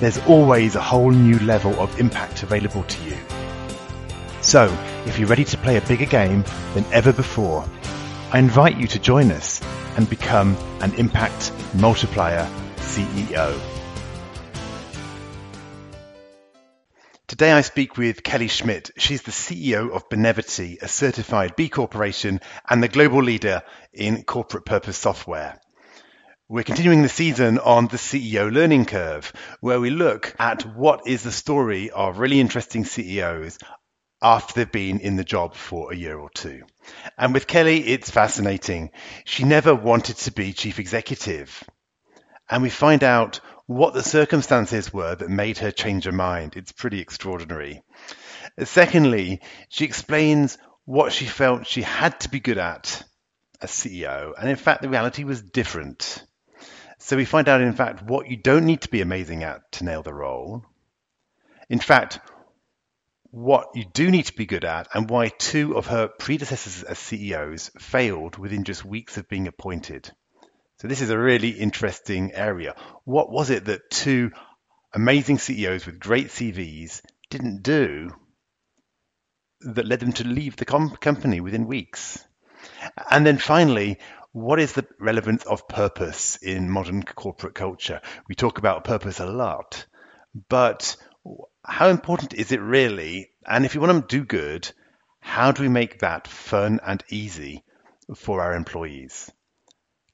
there's 0.00 0.18
always 0.26 0.74
a 0.74 0.80
whole 0.80 1.10
new 1.10 1.38
level 1.40 1.78
of 1.80 1.98
impact 2.00 2.42
available 2.42 2.82
to 2.82 3.04
you. 3.04 3.16
So, 4.40 4.66
if 5.06 5.18
you're 5.18 5.28
ready 5.28 5.44
to 5.44 5.58
play 5.58 5.76
a 5.76 5.80
bigger 5.82 6.06
game 6.06 6.44
than 6.74 6.84
ever 6.92 7.12
before, 7.12 7.64
I 8.32 8.38
invite 8.38 8.76
you 8.76 8.86
to 8.88 8.98
join 8.98 9.30
us 9.30 9.62
and 9.96 10.10
become 10.10 10.56
an 10.80 10.92
impact 10.94 11.52
multiplier 11.74 12.50
CEO. 12.76 13.58
Today 17.26 17.52
I 17.52 17.62
speak 17.62 17.96
with 17.96 18.22
Kelly 18.22 18.48
Schmitt. 18.48 18.90
She's 18.98 19.22
the 19.22 19.30
CEO 19.30 19.90
of 19.90 20.08
Benevity, 20.08 20.80
a 20.82 20.88
certified 20.88 21.56
B 21.56 21.68
Corporation 21.68 22.40
and 22.68 22.82
the 22.82 22.88
global 22.88 23.22
leader 23.22 23.62
in 23.92 24.24
corporate 24.24 24.64
purpose 24.64 24.98
software. 24.98 25.58
We're 26.46 26.62
continuing 26.62 27.00
the 27.00 27.08
season 27.08 27.58
on 27.58 27.86
the 27.86 27.96
CEO 27.96 28.52
learning 28.52 28.84
curve, 28.84 29.32
where 29.60 29.80
we 29.80 29.88
look 29.88 30.36
at 30.38 30.76
what 30.76 31.06
is 31.06 31.22
the 31.22 31.32
story 31.32 31.90
of 31.90 32.18
really 32.18 32.38
interesting 32.38 32.84
CEOs 32.84 33.56
after 34.20 34.52
they've 34.52 34.70
been 34.70 35.00
in 35.00 35.16
the 35.16 35.24
job 35.24 35.54
for 35.54 35.90
a 35.90 35.96
year 35.96 36.18
or 36.18 36.28
two. 36.28 36.64
And 37.16 37.32
with 37.32 37.46
Kelly, 37.46 37.78
it's 37.86 38.10
fascinating. 38.10 38.90
She 39.24 39.44
never 39.44 39.74
wanted 39.74 40.18
to 40.18 40.32
be 40.32 40.52
chief 40.52 40.78
executive. 40.78 41.64
And 42.50 42.62
we 42.62 42.68
find 42.68 43.02
out 43.02 43.40
what 43.64 43.94
the 43.94 44.02
circumstances 44.02 44.92
were 44.92 45.14
that 45.14 45.30
made 45.30 45.56
her 45.58 45.70
change 45.70 46.04
her 46.04 46.12
mind. 46.12 46.56
It's 46.56 46.72
pretty 46.72 47.00
extraordinary. 47.00 47.82
Secondly, 48.62 49.40
she 49.70 49.86
explains 49.86 50.58
what 50.84 51.10
she 51.10 51.24
felt 51.24 51.66
she 51.66 51.80
had 51.80 52.20
to 52.20 52.28
be 52.28 52.40
good 52.40 52.58
at 52.58 53.02
as 53.62 53.70
CEO. 53.70 54.34
And 54.38 54.50
in 54.50 54.56
fact, 54.56 54.82
the 54.82 54.90
reality 54.90 55.24
was 55.24 55.40
different. 55.40 56.22
So 57.04 57.18
we 57.18 57.26
find 57.26 57.50
out, 57.50 57.60
in 57.60 57.74
fact, 57.74 58.02
what 58.02 58.30
you 58.30 58.38
don't 58.38 58.64
need 58.64 58.80
to 58.80 58.88
be 58.88 59.02
amazing 59.02 59.42
at 59.42 59.70
to 59.72 59.84
nail 59.84 60.02
the 60.02 60.14
role. 60.14 60.64
In 61.68 61.78
fact, 61.78 62.18
what 63.30 63.68
you 63.74 63.84
do 63.84 64.10
need 64.10 64.24
to 64.24 64.32
be 64.32 64.46
good 64.46 64.64
at 64.64 64.88
and 64.94 65.10
why 65.10 65.28
two 65.28 65.76
of 65.76 65.88
her 65.88 66.08
predecessors 66.08 66.82
as 66.82 66.98
CEOs 66.98 67.72
failed 67.78 68.38
within 68.38 68.64
just 68.64 68.86
weeks 68.86 69.18
of 69.18 69.28
being 69.28 69.46
appointed. 69.48 70.10
So 70.78 70.88
this 70.88 71.02
is 71.02 71.10
a 71.10 71.18
really 71.18 71.50
interesting 71.50 72.32
area. 72.32 72.74
What 73.04 73.30
was 73.30 73.50
it 73.50 73.66
that 73.66 73.90
two 73.90 74.30
amazing 74.94 75.40
CEOs 75.40 75.84
with 75.84 76.00
great 76.00 76.28
CVs 76.28 77.02
didn't 77.28 77.62
do 77.62 78.14
that 79.60 79.86
led 79.86 80.00
them 80.00 80.14
to 80.14 80.26
leave 80.26 80.56
the 80.56 80.64
com- 80.64 80.96
company 80.96 81.42
within 81.42 81.66
weeks? 81.66 82.24
And 83.10 83.26
then 83.26 83.36
finally, 83.36 83.98
what 84.34 84.58
is 84.58 84.72
the 84.72 84.84
relevance 84.98 85.44
of 85.44 85.68
purpose 85.68 86.36
in 86.42 86.68
modern 86.68 87.04
corporate 87.04 87.54
culture? 87.54 88.00
We 88.28 88.34
talk 88.34 88.58
about 88.58 88.82
purpose 88.82 89.20
a 89.20 89.26
lot, 89.26 89.86
but 90.48 90.96
how 91.64 91.88
important 91.88 92.34
is 92.34 92.50
it 92.50 92.60
really? 92.60 93.30
And 93.46 93.64
if 93.64 93.76
you 93.76 93.80
want 93.80 94.08
to 94.08 94.18
do 94.18 94.24
good, 94.24 94.68
how 95.20 95.52
do 95.52 95.62
we 95.62 95.68
make 95.68 96.00
that 96.00 96.26
fun 96.26 96.80
and 96.84 97.02
easy 97.08 97.62
for 98.16 98.40
our 98.40 98.54
employees? 98.54 99.30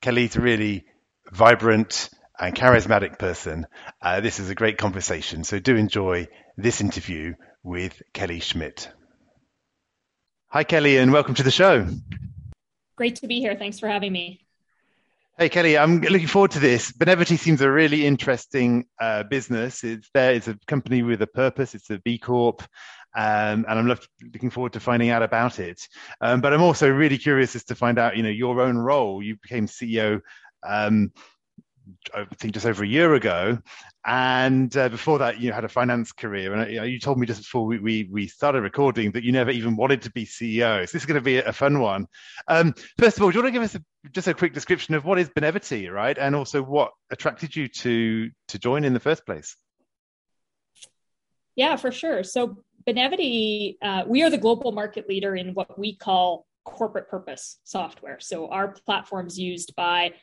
Kelly's 0.02 0.36
a 0.36 0.42
really 0.42 0.84
vibrant 1.32 2.10
and 2.38 2.54
charismatic 2.54 3.18
person. 3.18 3.66
Uh, 4.02 4.20
this 4.20 4.38
is 4.38 4.50
a 4.50 4.54
great 4.54 4.76
conversation, 4.76 5.44
so 5.44 5.58
do 5.58 5.76
enjoy 5.76 6.28
this 6.58 6.82
interview 6.82 7.36
with 7.62 8.02
Kelly 8.12 8.40
Schmitt. 8.40 8.90
Hi, 10.48 10.64
Kelly, 10.64 10.98
and 10.98 11.10
welcome 11.10 11.36
to 11.36 11.42
the 11.42 11.50
show. 11.50 11.86
Great 13.00 13.16
to 13.16 13.26
be 13.26 13.40
here. 13.40 13.54
Thanks 13.54 13.78
for 13.78 13.88
having 13.88 14.12
me. 14.12 14.44
Hey, 15.38 15.48
Kelly, 15.48 15.78
I'm 15.78 16.02
looking 16.02 16.26
forward 16.26 16.50
to 16.50 16.58
this. 16.58 16.92
Benevity 16.92 17.38
seems 17.38 17.62
a 17.62 17.70
really 17.70 18.04
interesting 18.04 18.84
uh, 19.00 19.22
business. 19.22 19.82
It's 19.84 20.10
there. 20.12 20.34
It's 20.34 20.48
a 20.48 20.58
company 20.66 21.02
with 21.02 21.22
a 21.22 21.26
purpose. 21.26 21.74
It's 21.74 21.88
a 21.88 21.98
B 22.00 22.18
Corp. 22.18 22.60
Um, 23.16 23.64
and 23.66 23.70
I'm 23.70 23.88
looking 23.88 24.50
forward 24.50 24.74
to 24.74 24.80
finding 24.80 25.08
out 25.08 25.22
about 25.22 25.58
it. 25.58 25.80
Um, 26.20 26.42
but 26.42 26.52
I'm 26.52 26.60
also 26.60 26.90
really 26.90 27.16
curious 27.16 27.56
as 27.56 27.64
to 27.64 27.74
find 27.74 27.98
out, 27.98 28.18
you 28.18 28.22
know, 28.22 28.28
your 28.28 28.60
own 28.60 28.76
role. 28.76 29.22
You 29.22 29.36
became 29.36 29.66
CEO 29.66 30.20
um, 30.62 31.10
I 32.14 32.24
think 32.36 32.54
just 32.54 32.66
over 32.66 32.84
a 32.84 32.88
year 32.88 33.14
ago. 33.14 33.58
And 34.06 34.74
uh, 34.76 34.88
before 34.88 35.18
that, 35.18 35.40
you 35.40 35.52
had 35.52 35.64
a 35.64 35.68
finance 35.68 36.12
career. 36.12 36.54
And 36.54 36.78
uh, 36.78 36.82
you 36.82 36.98
told 36.98 37.18
me 37.18 37.26
just 37.26 37.42
before 37.42 37.66
we, 37.66 37.78
we, 37.78 38.08
we, 38.10 38.26
started 38.26 38.62
recording 38.62 39.10
that 39.12 39.24
you 39.24 39.32
never 39.32 39.50
even 39.50 39.76
wanted 39.76 40.02
to 40.02 40.10
be 40.12 40.24
CEO. 40.24 40.78
So 40.78 40.92
this 40.92 41.02
is 41.02 41.06
going 41.06 41.16
to 41.16 41.20
be 41.20 41.38
a, 41.38 41.52
fun 41.52 41.80
one. 41.80 42.06
Um, 42.48 42.74
first 42.98 43.18
of 43.18 43.22
all, 43.22 43.30
do 43.30 43.38
you 43.38 43.42
want 43.42 43.54
to 43.54 43.60
give 43.60 43.62
us 43.62 43.74
a, 43.74 43.82
just 44.10 44.28
a 44.28 44.34
quick 44.34 44.54
description 44.54 44.94
of 44.94 45.04
what 45.04 45.18
is 45.18 45.28
Benevity, 45.28 45.92
right? 45.92 46.16
And 46.16 46.34
also 46.34 46.62
what 46.62 46.92
attracted 47.10 47.54
you 47.54 47.68
to 47.68 48.30
to 48.48 48.58
join 48.58 48.84
in 48.84 48.94
the 48.94 49.00
first 49.00 49.26
place? 49.26 49.56
Yeah, 51.56 51.76
for 51.76 51.92
sure. 51.92 52.24
So 52.24 52.56
Benevity, 52.86 53.76
uh, 53.82 54.04
we 54.06 54.22
are 54.22 54.30
the 54.30 54.38
global 54.38 54.72
market 54.72 55.08
leader 55.08 55.36
in 55.36 55.52
what 55.52 55.78
we 55.78 55.94
call 55.94 56.46
corporate 56.64 57.08
purpose 57.08 57.58
software. 57.64 58.18
So 58.20 58.48
our 58.48 58.68
platform's 58.86 59.38
used 59.38 59.74
by 59.76 60.14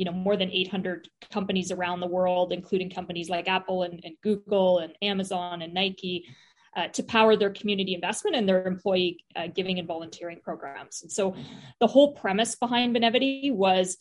you 0.00 0.06
know 0.06 0.12
more 0.12 0.34
than 0.34 0.50
800 0.50 1.08
companies 1.30 1.70
around 1.70 2.00
the 2.00 2.06
world 2.06 2.54
including 2.54 2.88
companies 2.88 3.28
like 3.28 3.46
apple 3.48 3.82
and, 3.82 4.00
and 4.02 4.16
google 4.22 4.78
and 4.78 4.94
amazon 5.02 5.60
and 5.60 5.74
nike 5.74 6.26
uh, 6.74 6.88
to 6.88 7.02
power 7.02 7.36
their 7.36 7.50
community 7.50 7.94
investment 7.94 8.34
and 8.34 8.48
their 8.48 8.66
employee 8.66 9.22
uh, 9.36 9.48
giving 9.54 9.78
and 9.78 9.86
volunteering 9.86 10.40
programs 10.42 11.02
and 11.02 11.12
so 11.12 11.36
the 11.80 11.86
whole 11.86 12.14
premise 12.14 12.56
behind 12.56 12.96
benevity 12.96 13.52
was 13.52 13.98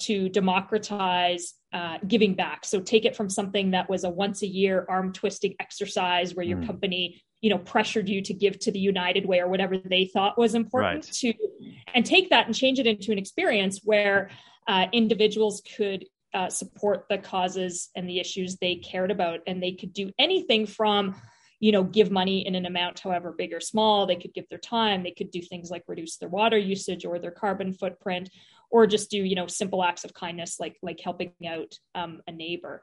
to 0.00 0.28
democratize 0.28 1.54
uh, 1.72 1.96
giving 2.06 2.34
back 2.34 2.66
so 2.66 2.78
take 2.78 3.06
it 3.06 3.16
from 3.16 3.30
something 3.30 3.70
that 3.70 3.88
was 3.88 4.04
a 4.04 4.10
once 4.10 4.42
a 4.42 4.46
year 4.46 4.84
arm 4.90 5.14
twisting 5.14 5.54
exercise 5.60 6.34
where 6.34 6.44
your 6.44 6.58
mm. 6.58 6.66
company 6.66 7.22
you 7.40 7.48
know 7.48 7.58
pressured 7.58 8.06
you 8.06 8.20
to 8.20 8.34
give 8.34 8.58
to 8.58 8.70
the 8.70 8.78
united 8.78 9.24
way 9.24 9.40
or 9.40 9.48
whatever 9.48 9.78
they 9.78 10.04
thought 10.04 10.36
was 10.36 10.54
important 10.54 11.06
right. 11.06 11.14
to 11.14 11.32
and 11.94 12.04
take 12.04 12.28
that 12.28 12.46
and 12.46 12.54
change 12.54 12.78
it 12.78 12.86
into 12.86 13.12
an 13.12 13.18
experience 13.18 13.80
where 13.82 14.28
uh, 14.68 14.86
individuals 14.92 15.62
could 15.76 16.04
uh, 16.34 16.48
support 16.48 17.06
the 17.08 17.18
causes 17.18 17.88
and 17.96 18.08
the 18.08 18.20
issues 18.20 18.56
they 18.56 18.76
cared 18.76 19.10
about 19.10 19.40
and 19.46 19.62
they 19.62 19.72
could 19.72 19.92
do 19.94 20.10
anything 20.18 20.66
from 20.66 21.16
you 21.58 21.72
know 21.72 21.82
give 21.82 22.10
money 22.10 22.46
in 22.46 22.54
an 22.54 22.66
amount 22.66 23.00
however 23.00 23.34
big 23.36 23.52
or 23.52 23.60
small. 23.60 24.06
They 24.06 24.16
could 24.16 24.34
give 24.34 24.48
their 24.48 24.58
time. 24.58 25.02
They 25.02 25.10
could 25.10 25.30
do 25.30 25.40
things 25.40 25.70
like 25.70 25.84
reduce 25.88 26.18
their 26.18 26.28
water 26.28 26.58
usage 26.58 27.04
or 27.04 27.18
their 27.18 27.30
carbon 27.30 27.72
footprint 27.72 28.30
or 28.70 28.86
just 28.86 29.10
do 29.10 29.16
you 29.16 29.34
know 29.34 29.46
simple 29.46 29.82
acts 29.82 30.04
of 30.04 30.14
kindness 30.14 30.60
like 30.60 30.76
like 30.82 31.00
helping 31.00 31.32
out 31.48 31.74
um, 31.94 32.20
a 32.26 32.32
neighbor. 32.32 32.82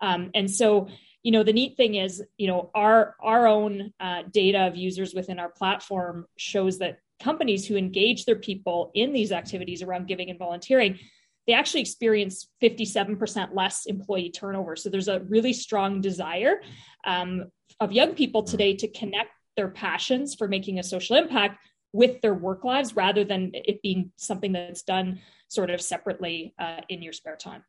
Um, 0.00 0.30
and 0.34 0.50
so 0.50 0.88
you 1.22 1.30
know 1.30 1.42
the 1.42 1.52
neat 1.52 1.76
thing 1.76 1.94
is 1.96 2.22
you 2.38 2.46
know 2.46 2.70
our 2.74 3.16
our 3.20 3.46
own 3.46 3.92
uh, 4.00 4.22
data 4.30 4.66
of 4.66 4.76
users 4.76 5.14
within 5.14 5.38
our 5.38 5.50
platform 5.50 6.26
shows 6.36 6.78
that 6.78 7.00
companies 7.20 7.66
who 7.66 7.76
engage 7.76 8.24
their 8.24 8.36
people 8.36 8.90
in 8.94 9.12
these 9.12 9.32
activities 9.32 9.82
around 9.82 10.06
giving 10.06 10.30
and 10.30 10.38
volunteering 10.38 10.98
they 11.48 11.54
actually 11.54 11.80
experience 11.80 12.46
57% 12.62 13.54
less 13.54 13.86
employee 13.86 14.30
turnover. 14.30 14.76
So 14.76 14.90
there's 14.90 15.08
a 15.08 15.20
really 15.20 15.54
strong 15.54 16.02
desire 16.02 16.60
um, 17.06 17.46
of 17.80 17.90
young 17.90 18.14
people 18.14 18.42
today 18.42 18.76
to 18.76 18.86
connect 18.86 19.30
their 19.56 19.68
passions 19.68 20.34
for 20.34 20.46
making 20.46 20.78
a 20.78 20.82
social 20.82 21.16
impact 21.16 21.58
with 21.94 22.20
their 22.20 22.34
work 22.34 22.64
lives 22.64 22.94
rather 22.94 23.24
than 23.24 23.52
it 23.54 23.80
being 23.80 24.12
something 24.16 24.52
that's 24.52 24.82
done 24.82 25.20
sort 25.48 25.70
of 25.70 25.80
separately 25.80 26.54
uh, 26.58 26.82
in 26.90 27.00
your 27.02 27.14
spare 27.14 27.36
time. 27.36 27.64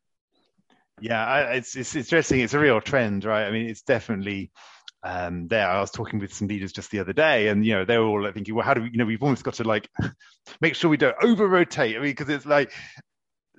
Yeah, 1.00 1.26
I, 1.26 1.40
it's, 1.54 1.78
it's 1.78 1.96
interesting. 1.96 2.42
It's 2.42 2.54
a 2.54 2.60
real 2.60 2.82
trend, 2.82 3.24
right? 3.24 3.46
I 3.46 3.52
mean, 3.52 3.70
it's 3.70 3.84
definitely 3.84 4.52
um, 5.04 5.48
there. 5.48 5.66
I 5.66 5.80
was 5.80 5.92
talking 5.92 6.20
with 6.20 6.34
some 6.34 6.50
leaders 6.50 6.74
just 6.74 6.92
the 6.92 7.00
other 7.00 7.14
day, 7.14 7.48
and 7.48 7.66
you 7.66 7.74
know 7.74 7.86
they 7.86 7.98
were 7.98 8.04
all 8.04 8.32
thinking, 8.34 8.54
well, 8.54 8.66
how 8.66 8.74
do 8.74 8.82
we? 8.82 8.90
You 8.92 8.98
know, 8.98 9.06
we've 9.06 9.24
almost 9.24 9.46
got 9.46 9.54
to 9.56 9.64
like 9.64 9.88
make 10.62 10.76
sure 10.76 10.90
we 10.90 10.98
don't 10.98 11.16
over 11.24 11.48
rotate. 11.48 11.96
I 11.96 12.00
mean, 12.00 12.12
because 12.12 12.28
it's 12.28 12.46
like 12.46 12.74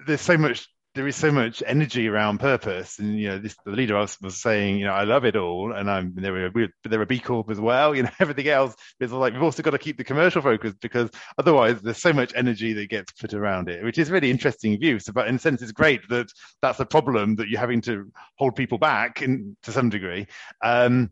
there's 0.07 0.21
so 0.21 0.37
much 0.37 0.69
there 0.97 1.07
is 1.07 1.15
so 1.15 1.31
much 1.31 1.63
energy 1.67 2.09
around 2.09 2.39
purpose, 2.41 2.99
and 2.99 3.17
you 3.17 3.29
know, 3.29 3.39
this 3.39 3.55
the 3.65 3.71
leader 3.71 3.95
was, 3.95 4.21
was 4.21 4.37
saying, 4.37 4.77
you 4.79 4.87
know, 4.87 4.93
I 4.93 5.05
love 5.05 5.25
it 5.25 5.37
all, 5.37 5.73
and 5.73 5.89
I'm 5.89 6.15
there 6.17 6.47
are 6.47 6.69
there 6.85 7.01
are 7.01 7.07
B 7.07 7.21
Corp 7.21 7.49
as 7.49 7.61
well, 7.61 7.95
you 7.97 8.03
know, 8.03 8.11
everything 8.19 8.49
else. 8.49 8.75
It's 8.99 9.13
like 9.13 9.33
we've 9.33 9.43
also 9.43 9.63
got 9.63 9.71
to 9.71 9.79
keep 9.79 9.99
the 9.99 10.05
commercial 10.05 10.43
focus 10.43 10.75
because 10.81 11.11
otherwise 11.39 11.81
there's 11.81 12.03
so 12.03 12.13
much 12.13 12.33
energy 12.35 12.73
that 12.73 12.91
gets 12.91 13.13
put 13.13 13.35
around 13.35 13.69
it, 13.69 13.85
which 13.85 13.99
is 13.99 14.11
really 14.11 14.31
interesting 14.31 14.79
view. 14.81 14.99
So, 14.99 15.13
but 15.13 15.29
in 15.29 15.37
a 15.37 15.39
sense, 15.39 15.63
it's 15.63 15.73
great 15.73 16.09
that 16.09 16.33
that's 16.61 16.81
a 16.81 16.87
problem 16.87 17.37
that 17.37 17.49
you're 17.49 17.61
having 17.61 17.83
to 17.83 18.11
hold 18.37 18.57
people 18.57 18.79
back 18.79 19.23
in 19.23 19.57
to 19.63 19.73
some 19.73 19.91
degree. 19.91 20.27
Um, 20.63 21.11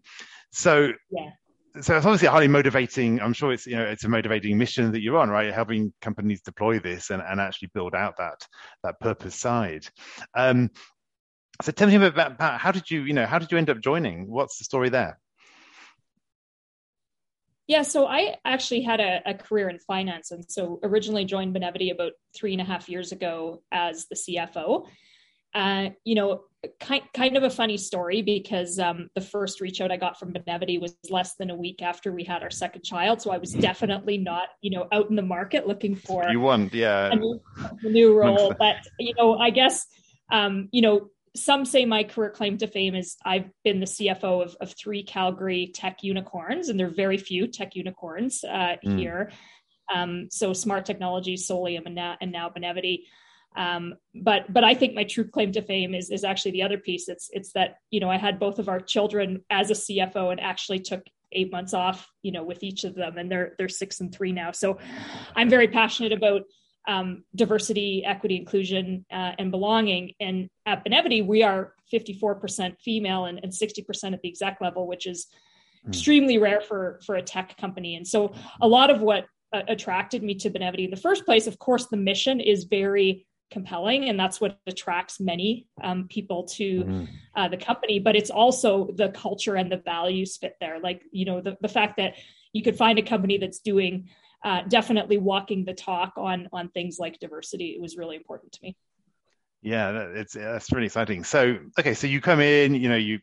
so 0.50 0.92
yeah 1.10 1.30
so 1.80 1.96
it's 1.96 2.06
obviously 2.06 2.28
highly 2.28 2.48
motivating. 2.48 3.20
I'm 3.20 3.32
sure 3.32 3.52
it's 3.52 3.66
you 3.66 3.76
know 3.76 3.84
it's 3.84 4.04
a 4.04 4.08
motivating 4.08 4.58
mission 4.58 4.92
that 4.92 5.00
you're 5.00 5.18
on, 5.18 5.30
right? 5.30 5.52
Helping 5.52 5.92
companies 6.00 6.40
deploy 6.40 6.78
this 6.78 7.10
and, 7.10 7.22
and 7.22 7.40
actually 7.40 7.70
build 7.74 7.94
out 7.94 8.16
that 8.18 8.46
that 8.82 9.00
purpose 9.00 9.34
side. 9.34 9.86
Um, 10.34 10.70
so 11.62 11.72
tell 11.72 11.88
me 11.88 11.96
about, 11.96 12.32
about 12.32 12.60
how 12.60 12.72
did 12.72 12.90
you 12.90 13.02
you 13.02 13.12
know 13.12 13.26
how 13.26 13.38
did 13.38 13.52
you 13.52 13.58
end 13.58 13.70
up 13.70 13.80
joining? 13.80 14.28
What's 14.28 14.58
the 14.58 14.64
story 14.64 14.88
there? 14.88 15.18
Yeah, 17.66 17.82
so 17.82 18.06
I 18.06 18.36
actually 18.46 18.80
had 18.80 18.98
a, 18.98 19.20
a, 19.26 19.34
career 19.34 19.68
in 19.68 19.78
finance, 19.78 20.30
and 20.30 20.42
so 20.50 20.80
originally 20.82 21.26
joined 21.26 21.54
Benevity 21.54 21.92
about 21.92 22.12
three 22.34 22.52
and 22.52 22.62
a 22.62 22.64
half 22.64 22.88
years 22.88 23.12
ago 23.12 23.62
as 23.70 24.06
the 24.06 24.14
CFO. 24.14 24.86
Uh, 25.54 25.90
you 26.04 26.14
know, 26.14 26.42
kind 26.80 27.02
kind 27.14 27.36
of 27.36 27.42
a 27.42 27.50
funny 27.50 27.76
story 27.76 28.22
because 28.22 28.78
um, 28.78 29.08
the 29.14 29.20
first 29.20 29.60
reach 29.60 29.80
out 29.80 29.92
I 29.92 29.96
got 29.96 30.18
from 30.18 30.32
Benevity 30.32 30.80
was 30.80 30.96
less 31.10 31.34
than 31.36 31.50
a 31.50 31.54
week 31.54 31.82
after 31.82 32.12
we 32.12 32.24
had 32.24 32.42
our 32.42 32.50
second 32.50 32.82
child, 32.82 33.22
so 33.22 33.30
I 33.30 33.38
was 33.38 33.52
definitely 33.52 34.18
not 34.18 34.48
you 34.60 34.70
know 34.70 34.88
out 34.92 35.08
in 35.08 35.16
the 35.16 35.22
market 35.22 35.66
looking 35.66 35.94
for 35.94 36.28
you 36.28 36.40
want 36.40 36.74
yeah 36.74 37.10
a 37.12 37.16
new, 37.16 37.40
a 37.82 37.88
new 37.88 38.18
role. 38.18 38.54
but 38.58 38.76
you 38.98 39.14
know, 39.16 39.38
I 39.38 39.50
guess 39.50 39.86
um, 40.32 40.68
you 40.72 40.82
know 40.82 41.10
some 41.36 41.64
say 41.64 41.84
my 41.84 42.02
career 42.02 42.30
claim 42.30 42.58
to 42.58 42.66
fame 42.66 42.94
is 42.94 43.16
I've 43.24 43.48
been 43.62 43.80
the 43.80 43.86
CFO 43.86 44.44
of, 44.44 44.56
of 44.60 44.74
three 44.74 45.04
Calgary 45.04 45.70
tech 45.72 46.02
unicorns, 46.02 46.68
and 46.68 46.78
there 46.78 46.88
are 46.88 46.94
very 46.94 47.18
few 47.18 47.46
tech 47.46 47.76
unicorns 47.76 48.44
uh, 48.44 48.76
mm. 48.84 48.98
here. 48.98 49.30
Um, 49.92 50.28
so 50.30 50.52
Smart 50.52 50.84
Technology, 50.84 51.36
Solium, 51.36 51.86
and 51.86 51.94
now, 51.94 52.16
and 52.20 52.32
now 52.32 52.50
Benevity. 52.50 53.04
Um, 53.56 53.94
but 54.14 54.52
but 54.52 54.64
I 54.64 54.74
think 54.74 54.94
my 54.94 55.04
true 55.04 55.24
claim 55.24 55.52
to 55.52 55.62
fame 55.62 55.94
is 55.94 56.10
is 56.10 56.24
actually 56.24 56.52
the 56.52 56.62
other 56.62 56.78
piece. 56.78 57.08
It's 57.08 57.28
it's 57.32 57.52
that 57.52 57.76
you 57.90 58.00
know 58.00 58.10
I 58.10 58.18
had 58.18 58.38
both 58.38 58.58
of 58.58 58.68
our 58.68 58.80
children 58.80 59.44
as 59.50 59.70
a 59.70 59.74
CFO 59.74 60.30
and 60.30 60.40
actually 60.40 60.80
took 60.80 61.02
eight 61.32 61.52
months 61.52 61.74
off, 61.74 62.08
you 62.22 62.32
know, 62.32 62.42
with 62.42 62.62
each 62.62 62.84
of 62.84 62.94
them, 62.94 63.18
and 63.18 63.30
they're 63.30 63.54
they're 63.58 63.68
six 63.68 64.00
and 64.00 64.14
three 64.14 64.32
now. 64.32 64.52
So 64.52 64.78
I'm 65.34 65.48
very 65.48 65.68
passionate 65.68 66.12
about 66.12 66.42
um, 66.86 67.24
diversity, 67.34 68.04
equity, 68.04 68.36
inclusion, 68.36 69.04
uh, 69.12 69.32
and 69.38 69.50
belonging. 69.50 70.12
And 70.20 70.48
at 70.64 70.84
Benevity, 70.84 71.24
we 71.24 71.42
are 71.42 71.74
54% 71.92 72.80
female 72.80 73.26
and, 73.26 73.40
and 73.42 73.52
60% 73.52 74.14
at 74.14 74.22
the 74.22 74.28
exec 74.28 74.58
level, 74.62 74.86
which 74.86 75.06
is 75.06 75.26
mm. 75.84 75.90
extremely 75.90 76.38
rare 76.38 76.60
for 76.60 77.00
for 77.04 77.16
a 77.16 77.22
tech 77.22 77.56
company. 77.58 77.96
And 77.96 78.06
so 78.06 78.32
a 78.60 78.66
lot 78.66 78.90
of 78.90 79.02
what 79.02 79.26
uh, 79.52 79.62
attracted 79.68 80.22
me 80.22 80.34
to 80.36 80.50
Benevity 80.50 80.84
in 80.84 80.90
the 80.90 80.96
first 80.96 81.24
place, 81.24 81.46
of 81.46 81.58
course, 81.58 81.86
the 81.86 81.96
mission 81.96 82.40
is 82.40 82.64
very 82.64 83.26
compelling 83.50 84.08
and 84.08 84.18
that's 84.18 84.40
what 84.40 84.58
attracts 84.66 85.20
many 85.20 85.66
um, 85.82 86.06
people 86.08 86.44
to 86.44 86.84
mm-hmm. 86.84 87.04
uh, 87.34 87.48
the 87.48 87.56
company 87.56 87.98
but 87.98 88.14
it's 88.14 88.30
also 88.30 88.90
the 88.96 89.08
culture 89.10 89.56
and 89.56 89.72
the 89.72 89.78
values 89.78 90.36
fit 90.36 90.56
there. 90.60 90.78
Like 90.80 91.02
you 91.10 91.24
know 91.24 91.40
the, 91.40 91.56
the 91.60 91.68
fact 91.68 91.96
that 91.96 92.14
you 92.52 92.62
could 92.62 92.76
find 92.76 92.98
a 92.98 93.02
company 93.02 93.38
that's 93.38 93.60
doing 93.60 94.08
uh, 94.44 94.62
definitely 94.68 95.18
walking 95.18 95.64
the 95.64 95.74
talk 95.74 96.12
on 96.16 96.48
on 96.52 96.68
things 96.68 96.98
like 96.98 97.18
diversity 97.18 97.70
it 97.70 97.80
was 97.80 97.96
really 97.96 98.16
important 98.16 98.52
to 98.52 98.60
me. 98.62 98.76
Yeah 99.62 99.90
it's 100.14 100.34
that's 100.34 100.70
really 100.72 100.86
exciting. 100.86 101.24
So 101.24 101.58
okay 101.78 101.94
so 101.94 102.06
you 102.06 102.20
come 102.20 102.40
in 102.40 102.74
you 102.74 102.88
know 102.88 102.96
you 102.96 103.20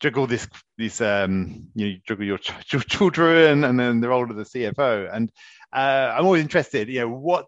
juggle 0.00 0.26
this 0.26 0.48
this 0.78 1.00
um 1.00 1.68
you 1.74 1.86
know 1.86 1.92
you 1.92 2.00
juggle 2.06 2.24
your, 2.24 2.38
ch- 2.38 2.72
your 2.72 2.82
children 2.82 3.64
and 3.64 3.78
then 3.78 4.00
the 4.00 4.08
role 4.08 4.28
of 4.28 4.36
the 4.36 4.42
cfo 4.42 5.08
and 5.14 5.30
uh, 5.72 6.12
i'm 6.16 6.24
always 6.24 6.42
interested 6.42 6.88
you 6.88 6.98
know 6.98 7.08
what 7.08 7.46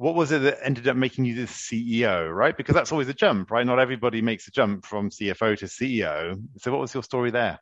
what 0.00 0.14
was 0.14 0.32
it 0.32 0.40
that 0.40 0.58
ended 0.62 0.88
up 0.88 0.96
making 0.96 1.26
you 1.26 1.34
the 1.34 1.42
CEO, 1.42 2.34
right? 2.34 2.56
Because 2.56 2.74
that's 2.74 2.90
always 2.90 3.08
a 3.08 3.14
jump, 3.14 3.50
right? 3.50 3.66
Not 3.66 3.78
everybody 3.78 4.22
makes 4.22 4.48
a 4.48 4.50
jump 4.50 4.86
from 4.86 5.10
CFO 5.10 5.58
to 5.58 5.66
CEO. 5.66 6.42
So, 6.56 6.72
what 6.72 6.80
was 6.80 6.94
your 6.94 7.02
story 7.02 7.30
there? 7.30 7.58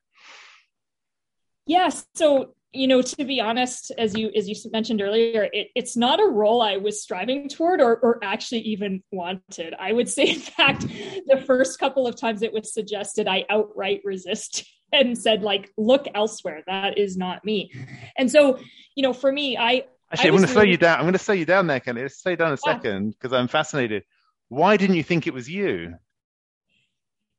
Yes. 1.66 1.94
Yeah, 1.96 2.02
so, 2.14 2.54
you 2.72 2.86
know, 2.86 3.02
to 3.02 3.24
be 3.24 3.40
honest, 3.40 3.90
as 3.98 4.16
you 4.16 4.30
as 4.36 4.48
you 4.48 4.54
mentioned 4.70 5.02
earlier, 5.02 5.48
it, 5.52 5.70
it's 5.74 5.96
not 5.96 6.20
a 6.20 6.26
role 6.26 6.62
I 6.62 6.76
was 6.76 7.02
striving 7.02 7.48
toward 7.48 7.80
or, 7.80 7.96
or 7.96 8.20
actually 8.22 8.60
even 8.60 9.02
wanted. 9.10 9.74
I 9.76 9.92
would 9.92 10.08
say, 10.08 10.28
in 10.28 10.38
fact, 10.38 10.82
the 11.26 11.42
first 11.44 11.80
couple 11.80 12.06
of 12.06 12.14
times 12.14 12.42
it 12.42 12.52
was 12.52 12.72
suggested, 12.72 13.26
I 13.26 13.46
outright 13.50 14.02
resist 14.04 14.64
and 14.92 15.18
said, 15.18 15.42
like, 15.42 15.72
look 15.76 16.06
elsewhere. 16.14 16.62
That 16.68 16.98
is 16.98 17.16
not 17.16 17.44
me. 17.44 17.72
And 18.16 18.30
so, 18.30 18.60
you 18.94 19.02
know, 19.02 19.12
for 19.12 19.32
me, 19.32 19.56
I 19.56 19.86
Actually, 20.10 20.28
I'm 20.28 20.36
going 20.36 20.46
to 20.46 20.52
slow 20.52 20.62
you 20.62 20.76
down. 20.76 20.98
I'm 20.98 21.04
going 21.04 21.12
to 21.12 21.18
slow 21.18 21.34
you 21.34 21.44
down 21.44 21.66
there, 21.66 21.80
Kelly. 21.80 22.02
Let's 22.02 22.22
slow 22.22 22.34
down 22.34 22.52
a 22.52 22.56
second 22.56 23.10
because 23.10 23.32
I'm 23.32 23.48
fascinated. 23.48 24.04
Why 24.48 24.76
didn't 24.76 24.96
you 24.96 25.02
think 25.02 25.26
it 25.26 25.34
was 25.34 25.48
you? 25.48 25.94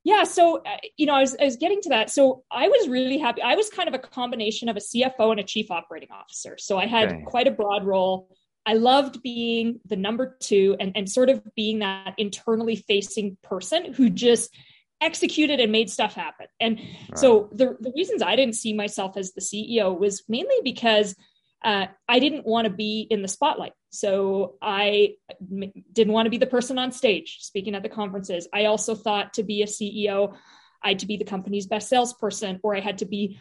Yeah, 0.04 0.24
so 0.24 0.58
uh, 0.64 0.78
you 0.96 1.06
know, 1.06 1.14
I 1.14 1.22
was, 1.22 1.36
I 1.40 1.46
was 1.46 1.58
getting 1.58 1.82
to 1.82 1.90
that. 1.90 2.10
So 2.10 2.44
I 2.50 2.68
was 2.68 2.88
really 2.88 3.18
happy. 3.18 3.42
I 3.42 3.56
was 3.56 3.70
kind 3.70 3.88
of 3.88 3.96
a 3.96 4.00
combination 4.00 4.70
of 4.70 4.78
a 4.78 4.80
CFO 4.80 5.32
and 5.32 5.40
a 5.40 5.44
chief 5.44 5.72
operating 5.72 6.10
officer. 6.12 6.58
So 6.58 6.78
I 6.78 6.86
had 6.86 7.12
okay. 7.12 7.24
quite 7.26 7.48
a 7.48 7.52
broad 7.52 7.84
role. 7.84 8.30
I 8.66 8.74
loved 8.74 9.22
being 9.24 9.80
the 9.86 9.96
number 9.96 10.38
two 10.40 10.76
and, 10.80 10.92
and 10.96 11.10
sort 11.10 11.30
of 11.30 11.42
being 11.56 11.80
that 11.80 12.14
internally 12.18 12.76
facing 12.76 13.38
person 13.42 13.94
who 13.94 14.10
just 14.10 14.56
executed 15.02 15.60
and 15.60 15.72
made 15.72 15.90
stuff 15.90 16.14
happen. 16.14 16.48
And 16.60 16.78
right. 16.78 17.18
so 17.18 17.50
the, 17.52 17.78
the 17.80 17.92
reasons 17.96 18.22
I 18.22 18.36
didn't 18.36 18.56
see 18.56 18.74
myself 18.74 19.18
as 19.18 19.34
the 19.34 19.42
CEO 19.42 19.98
was 19.98 20.24
mainly 20.28 20.58
because 20.64 21.16
uh, 21.64 21.88
I 22.08 22.20
didn't 22.20 22.46
want 22.46 22.66
to 22.66 22.74
be 22.74 23.06
in 23.10 23.22
the 23.22 23.28
spotlight. 23.28 23.74
So 23.90 24.56
I 24.62 25.16
m- 25.42 25.74
didn't 25.92 26.14
want 26.14 26.26
to 26.26 26.30
be 26.30 26.38
the 26.38 26.48
person 26.48 26.78
on 26.78 26.92
stage 26.92 27.40
speaking 27.42 27.76
at 27.76 27.84
the 27.84 27.90
conferences. 27.90 28.48
I 28.54 28.66
also 28.66 28.96
thought 28.96 29.34
to 29.34 29.44
be 29.44 29.62
a 29.62 29.66
CEO, 29.66 30.36
I 30.84 30.90
had 30.90 31.00
to 31.00 31.08
be 31.08 31.18
the 31.18 31.26
company's 31.26 31.68
best 31.68 31.90
salesperson, 31.90 32.60
or 32.64 32.76
I 32.76 32.80
had 32.80 33.00
to 33.00 33.06
be 33.06 33.40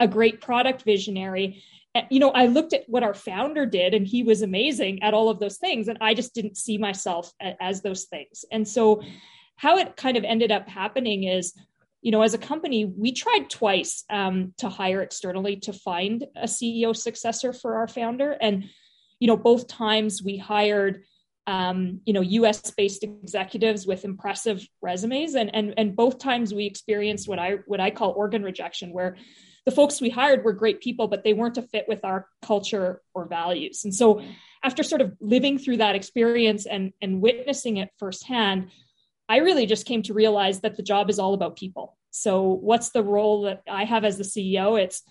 a 0.00 0.08
great 0.08 0.40
product 0.40 0.82
visionary. 0.82 1.62
And, 1.94 2.06
you 2.10 2.20
know, 2.20 2.30
I 2.30 2.46
looked 2.46 2.72
at 2.72 2.88
what 2.88 3.02
our 3.02 3.14
founder 3.14 3.66
did, 3.66 3.92
and 3.92 4.06
he 4.06 4.22
was 4.22 4.42
amazing 4.42 5.02
at 5.02 5.14
all 5.14 5.28
of 5.28 5.40
those 5.40 5.58
things. 5.58 5.88
And 5.88 5.98
I 6.00 6.14
just 6.14 6.34
didn't 6.34 6.56
see 6.56 6.78
myself 6.78 7.32
a- 7.40 7.62
as 7.62 7.82
those 7.82 8.04
things. 8.04 8.44
And 8.50 8.66
so, 8.66 9.02
how 9.56 9.76
it 9.78 9.96
kind 9.96 10.16
of 10.16 10.22
ended 10.22 10.52
up 10.52 10.68
happening 10.68 11.24
is 11.24 11.52
you 12.00 12.12
know, 12.12 12.22
as 12.22 12.34
a 12.34 12.38
company, 12.38 12.84
we 12.84 13.12
tried 13.12 13.50
twice 13.50 14.04
um, 14.08 14.54
to 14.58 14.68
hire 14.68 15.02
externally 15.02 15.56
to 15.56 15.72
find 15.72 16.24
a 16.36 16.46
CEO 16.46 16.96
successor 16.96 17.52
for 17.52 17.76
our 17.76 17.88
founder. 17.88 18.36
And, 18.40 18.64
you 19.18 19.26
know, 19.26 19.36
both 19.36 19.66
times 19.66 20.22
we 20.22 20.36
hired, 20.36 21.02
um, 21.48 22.00
you 22.04 22.12
know, 22.12 22.20
US 22.20 22.70
based 22.70 23.02
executives 23.02 23.86
with 23.86 24.04
impressive 24.04 24.64
resumes. 24.80 25.34
And, 25.34 25.52
and, 25.54 25.74
and 25.76 25.96
both 25.96 26.18
times 26.18 26.54
we 26.54 26.66
experienced 26.66 27.28
what 27.28 27.40
I, 27.40 27.56
what 27.66 27.80
I 27.80 27.90
call 27.90 28.12
organ 28.12 28.44
rejection, 28.44 28.92
where 28.92 29.16
the 29.64 29.72
folks 29.72 30.00
we 30.00 30.08
hired 30.08 30.44
were 30.44 30.52
great 30.52 30.80
people, 30.80 31.08
but 31.08 31.24
they 31.24 31.34
weren't 31.34 31.58
a 31.58 31.62
fit 31.62 31.86
with 31.88 32.04
our 32.04 32.28
culture 32.42 33.02
or 33.12 33.26
values. 33.26 33.84
And 33.84 33.94
so 33.94 34.22
after 34.62 34.82
sort 34.82 35.02
of 35.02 35.14
living 35.20 35.58
through 35.58 35.78
that 35.78 35.96
experience 35.96 36.64
and, 36.64 36.92
and 37.02 37.20
witnessing 37.20 37.78
it 37.78 37.90
firsthand, 37.98 38.70
I 39.28 39.38
really 39.38 39.66
just 39.66 39.86
came 39.86 40.02
to 40.04 40.14
realize 40.14 40.60
that 40.60 40.76
the 40.76 40.82
job 40.82 41.10
is 41.10 41.18
all 41.18 41.34
about 41.34 41.56
people. 41.56 41.96
So, 42.10 42.42
what's 42.42 42.90
the 42.90 43.04
role 43.04 43.42
that 43.42 43.62
I 43.68 43.84
have 43.84 44.04
as 44.04 44.16
the 44.16 44.24
CEO? 44.24 44.80
It's 44.80 45.02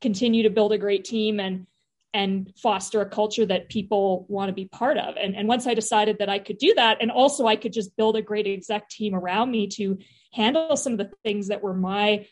continue 0.00 0.44
to 0.44 0.50
build 0.50 0.72
a 0.72 0.78
great 0.78 1.04
team 1.04 1.40
and 1.40 1.66
and 2.12 2.52
foster 2.56 3.00
a 3.00 3.08
culture 3.08 3.46
that 3.46 3.68
people 3.68 4.26
want 4.28 4.48
to 4.48 4.52
be 4.52 4.64
part 4.64 4.98
of. 4.98 5.16
And, 5.16 5.36
and 5.36 5.46
once 5.46 5.68
I 5.68 5.74
decided 5.74 6.18
that 6.18 6.28
I 6.28 6.40
could 6.40 6.58
do 6.58 6.74
that, 6.74 6.98
and 7.00 7.08
also 7.08 7.46
I 7.46 7.54
could 7.54 7.72
just 7.72 7.96
build 7.96 8.16
a 8.16 8.22
great 8.22 8.48
exec 8.48 8.88
team 8.88 9.14
around 9.14 9.52
me 9.52 9.68
to 9.68 9.98
handle 10.32 10.76
some 10.76 10.94
of 10.94 10.98
the 10.98 11.12
things 11.22 11.48
that 11.48 11.62
were 11.62 11.72
my 11.72 12.26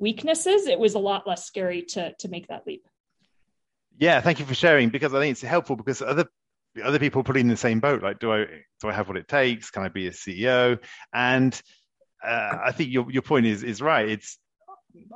weaknesses, 0.00 0.66
it 0.66 0.80
was 0.80 0.94
a 0.94 0.98
lot 0.98 1.26
less 1.26 1.46
scary 1.46 1.82
to 1.82 2.12
to 2.18 2.28
make 2.28 2.48
that 2.48 2.66
leap. 2.66 2.86
Yeah, 3.98 4.20
thank 4.20 4.40
you 4.40 4.46
for 4.46 4.54
sharing 4.54 4.88
because 4.88 5.14
I 5.14 5.20
think 5.20 5.32
it's 5.32 5.42
helpful 5.42 5.76
because 5.76 6.02
other 6.02 6.26
other 6.82 6.98
people 6.98 7.22
putting 7.22 7.42
in 7.42 7.48
the 7.48 7.56
same 7.56 7.80
boat. 7.80 8.02
Like, 8.02 8.18
do 8.18 8.32
I 8.32 8.46
do 8.80 8.88
I 8.88 8.92
have 8.92 9.08
what 9.08 9.16
it 9.16 9.28
takes? 9.28 9.70
Can 9.70 9.82
I 9.82 9.88
be 9.88 10.06
a 10.06 10.10
CEO? 10.10 10.78
And 11.12 11.60
uh, 12.24 12.58
I 12.64 12.72
think 12.72 12.90
your 12.90 13.10
your 13.10 13.22
point 13.22 13.46
is 13.46 13.62
is 13.62 13.82
right. 13.82 14.08
It's 14.08 14.38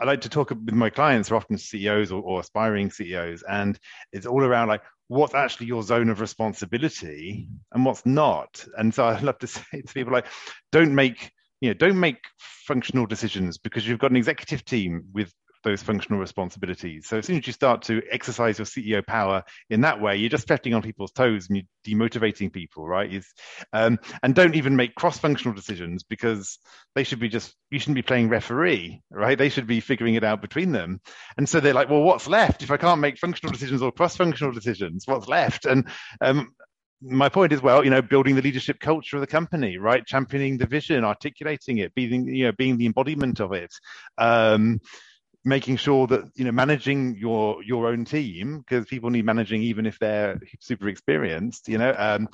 I 0.01 0.05
like 0.05 0.23
to 0.23 0.29
talk 0.29 0.51
with 0.51 0.73
my 0.73 0.91
clients, 0.91 1.29
who 1.29 1.35
are 1.35 1.39
often 1.39 1.59
CEOs 1.59 2.11
or, 2.11 2.23
or 2.23 2.41
aspiring 2.41 2.91
CEOs, 2.91 3.43
and 3.43 3.79
it's 4.13 4.27
all 4.27 4.43
around 4.43 4.69
like 4.69 4.83
what's 5.09 5.35
actually 5.35 5.67
your 5.67 5.83
zone 5.83 6.09
of 6.09 6.21
responsibility 6.21 7.49
and 7.73 7.85
what's 7.85 8.05
not. 8.05 8.65
And 8.77 8.93
so 8.93 9.05
I 9.07 9.21
love 9.21 9.39
to 9.39 9.47
say 9.47 9.83
to 9.83 9.95
people 9.95 10.13
like, 10.13 10.27
don't 10.73 10.95
make 10.95 11.31
you 11.61 11.71
know 11.71 11.75
don't 11.75 11.99
make 11.99 12.19
functional 12.39 13.07
decisions 13.07 13.59
because 13.59 13.87
you've 13.87 13.99
got 13.99 14.11
an 14.11 14.17
executive 14.17 14.65
team 14.65 15.07
with 15.13 15.33
those 15.65 15.83
functional 15.83 16.21
responsibilities. 16.21 17.07
So 17.07 17.19
as 17.19 17.27
soon 17.27 17.39
as 17.39 17.47
you 17.47 17.53
start 17.53 17.83
to 17.83 18.03
exercise 18.11 18.59
your 18.59 18.67
CEO 18.67 19.07
power 19.07 19.43
in 19.71 19.81
that 19.83 20.01
way, 20.01 20.17
you're 20.17 20.31
just 20.31 20.45
stepping 20.45 20.75
on 20.75 20.83
people's 20.83 21.13
toes 21.13 21.49
and 21.49 21.57
you're 21.57 21.97
demotivating 21.99 22.53
people, 22.53 22.87
right? 22.87 23.25
Um, 23.73 23.99
and 24.23 24.35
don't 24.35 24.55
even 24.55 24.77
make 24.77 24.95
cross-functional 24.95 25.55
decisions 25.55 26.03
because 26.03 26.59
they 26.95 27.05
should 27.05 27.21
be 27.21 27.29
just 27.29 27.55
you 27.71 27.79
shouldn't 27.79 27.97
be 27.97 28.03
playing 28.03 28.29
referee, 28.29 29.03
right? 29.11 29.39
They 29.39 29.49
should 29.49 29.67
be 29.67 29.81
figuring 29.81 30.15
it 30.15 30.25
out 30.25 30.43
between 30.43 30.73
them. 30.73 31.01
And 31.37 31.49
so 31.49 31.61
they're 31.61 31.75
like, 31.75 31.91
well, 31.91 32.03
what's 32.03 32.29
left 32.29 32.63
if 32.63 32.71
I 32.71 32.77
can't 32.77 33.01
make 33.01 33.19
functional 33.19 33.53
decisions 33.53 33.83
or 33.83 33.93
cross-functional 33.93 34.53
decisions? 34.53 35.05
What's 35.07 35.29
left? 35.29 35.67
And 35.67 35.89
um, 36.21 36.55
my 37.03 37.29
point 37.29 37.53
is 37.53 37.63
well 37.63 37.85
you 37.85 37.91
know 37.91 38.01
building 38.01 38.35
the 38.35 38.43
leadership 38.43 38.81
culture 38.81 39.17
of 39.17 39.21
the 39.21 39.27
company 39.27 39.77
right 39.77 40.07
championing 40.07 40.57
the 40.57 40.67
vision 40.67 41.05
articulating 41.05 41.79
it 41.79 41.95
being 41.95 42.27
you 42.27 42.45
know 42.45 42.53
being 42.53 42.77
the 42.79 42.87
embodiment 42.87 43.41
of 43.41 43.53
it 43.53 43.73
um, 44.19 44.81
making 45.47 45.77
sure 45.77 46.09
that 46.09 46.25
you 46.35 46.45
know 46.45 46.53
managing 46.53 47.17
your 47.17 47.63
your 47.63 47.87
own 47.87 48.05
team 48.05 48.59
because 48.59 48.85
people 48.87 49.09
need 49.09 49.25
managing 49.25 49.63
even 49.63 49.87
if 49.87 49.99
they're 49.99 50.39
super 50.61 50.89
experienced 50.89 51.69
you 51.69 51.79
know 51.79 51.95
um, 51.97 52.29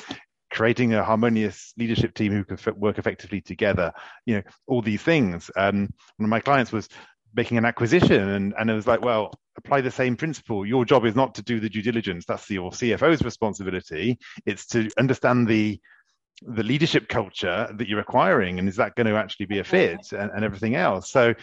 creating 0.50 0.95
a 0.95 1.04
harmonious 1.04 1.75
leadership 1.76 2.14
team 2.14 2.33
who 2.33 2.42
can 2.42 2.59
f- 2.59 2.75
work 2.75 2.99
effectively 2.99 3.40
together 3.40 3.92
you 4.26 4.37
know 4.37 4.42
all 4.66 4.83
these 4.83 5.02
things. 5.02 5.50
Um, 5.57 5.88
one 6.16 6.25
of 6.25 6.31
my 6.31 6.40
clients 6.40 6.73
was 6.73 6.88
making 7.35 7.59
an 7.59 7.64
acquisition 7.64 8.28
and, 8.31 8.54
and 8.59 8.71
it 8.71 8.75
was 8.75 8.87
like 8.87 9.02
well 9.02 9.31
apply 9.59 9.83
the 9.83 9.90
same 9.90 10.16
principle. 10.16 10.64
Your 10.64 10.87
job 10.87 11.04
is 11.04 11.14
not 11.14 11.35
to 11.35 11.42
do 11.42 11.61
the 11.61 11.69
due 11.69 11.83
diligence. 11.83 12.25
That's 12.25 12.50
your 12.50 12.71
cfo's 12.71 13.23
responsibility. 13.23 14.19
It's 14.47 14.66
to 14.69 14.88
understand 14.99 15.47
the 15.49 15.78
the 16.45 16.62
leadership 16.62 17.09
culture 17.09 17.71
that 17.76 17.88
you're 17.88 18.00
acquiring 18.00 18.59
and 18.59 18.69
is 18.69 18.76
that 18.76 18.97
going 18.97 19.07
to 19.07 19.14
actually 19.14 19.47
be 19.47 19.61
a 19.61 19.64
fit 19.64 20.12
and, 20.12 20.31
and 20.35 20.45
everything 20.45 20.75
else. 20.75 21.11
So 21.11 21.35